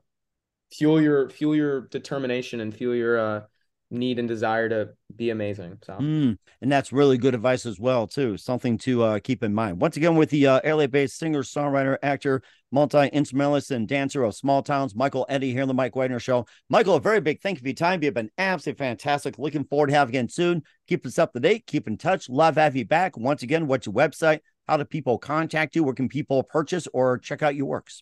fuel 0.72 1.02
your 1.02 1.32
fuel 1.32 1.56
your 1.56 1.88
determination 1.88 2.62
and 2.62 2.72
fuel 2.72 2.94
your 2.94 3.20
uh 3.20 3.42
need 3.90 4.20
and 4.20 4.28
desire 4.28 4.70
to 4.70 4.90
be 5.22 5.30
amazing. 5.30 5.78
So, 5.84 5.94
mm, 5.94 6.36
and 6.62 6.72
that's 6.72 6.92
really 6.92 7.16
good 7.20 7.36
advice 7.36 7.68
as 7.68 7.80
well, 7.80 8.08
too. 8.08 8.38
Something 8.38 8.80
to 8.80 9.04
uh, 9.04 9.20
keep 9.20 9.44
in 9.44 9.54
mind. 9.54 9.80
Once 9.80 9.96
again, 9.96 10.16
with 10.16 10.32
the 10.32 10.48
uh, 10.48 10.76
LA-based 10.76 11.16
singer, 11.16 11.44
songwriter, 11.44 11.98
actor, 12.02 12.42
multi-instrumentalist, 12.72 13.70
and 13.70 13.88
dancer 13.88 14.24
of 14.24 14.34
small 14.34 14.64
towns, 14.64 14.96
Michael 14.96 15.28
Eddy 15.30 15.52
here 15.52 15.62
on 15.62 15.68
the 15.68 15.76
Mike 15.76 15.96
Wagner 15.96 16.20
Show. 16.20 16.48
Michael, 16.70 16.96
a 16.96 17.00
very 17.00 17.22
big 17.22 17.40
thank 17.40 17.60
you 17.60 17.62
for 17.62 17.68
your 17.68 17.76
time. 17.76 18.02
You've 18.02 18.16
been 18.16 18.32
absolutely 18.40 18.84
fantastic. 18.84 19.38
Looking 19.38 19.64
forward 19.64 19.88
to 19.88 19.94
having 19.94 20.16
you 20.16 20.20
again 20.20 20.30
soon. 20.30 20.64
Keep 20.88 21.06
us 21.06 21.20
up 21.20 21.34
to 21.34 21.40
date. 21.40 21.68
Keep 21.68 21.88
in 21.88 21.98
touch. 21.98 22.28
Love 22.28 22.56
have 22.56 22.76
you 22.76 22.86
back. 22.86 23.16
Once 23.16 23.44
again, 23.44 23.68
what's 23.68 23.86
your 23.86 23.94
website? 23.94 24.40
How 24.68 24.78
do 24.78 24.86
people 24.86 25.20
contact 25.20 25.76
you? 25.76 25.84
Where 25.84 25.94
can 25.94 26.10
people 26.10 26.42
purchase 26.42 26.88
or 26.94 27.20
check 27.20 27.44
out 27.44 27.56
your 27.56 27.68
works? 27.68 28.02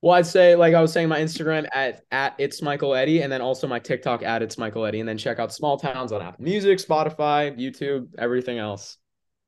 Well, 0.00 0.14
I'd 0.14 0.26
say, 0.26 0.54
like 0.54 0.74
I 0.74 0.80
was 0.80 0.92
saying, 0.92 1.08
my 1.08 1.18
Instagram 1.18 1.66
at 1.72 2.02
at 2.12 2.34
it's 2.38 2.62
Michael 2.62 2.94
Eddy, 2.94 3.22
and 3.22 3.32
then 3.32 3.40
also 3.40 3.66
my 3.66 3.80
TikTok 3.80 4.22
at 4.22 4.42
it's 4.42 4.56
Michael 4.56 4.86
Eddy, 4.86 5.00
and 5.00 5.08
then 5.08 5.18
check 5.18 5.40
out 5.40 5.52
Small 5.52 5.76
Towns 5.76 6.12
on 6.12 6.22
Apple 6.22 6.44
Music, 6.44 6.78
Spotify, 6.78 7.58
YouTube, 7.58 8.08
everything 8.16 8.58
else. 8.58 8.98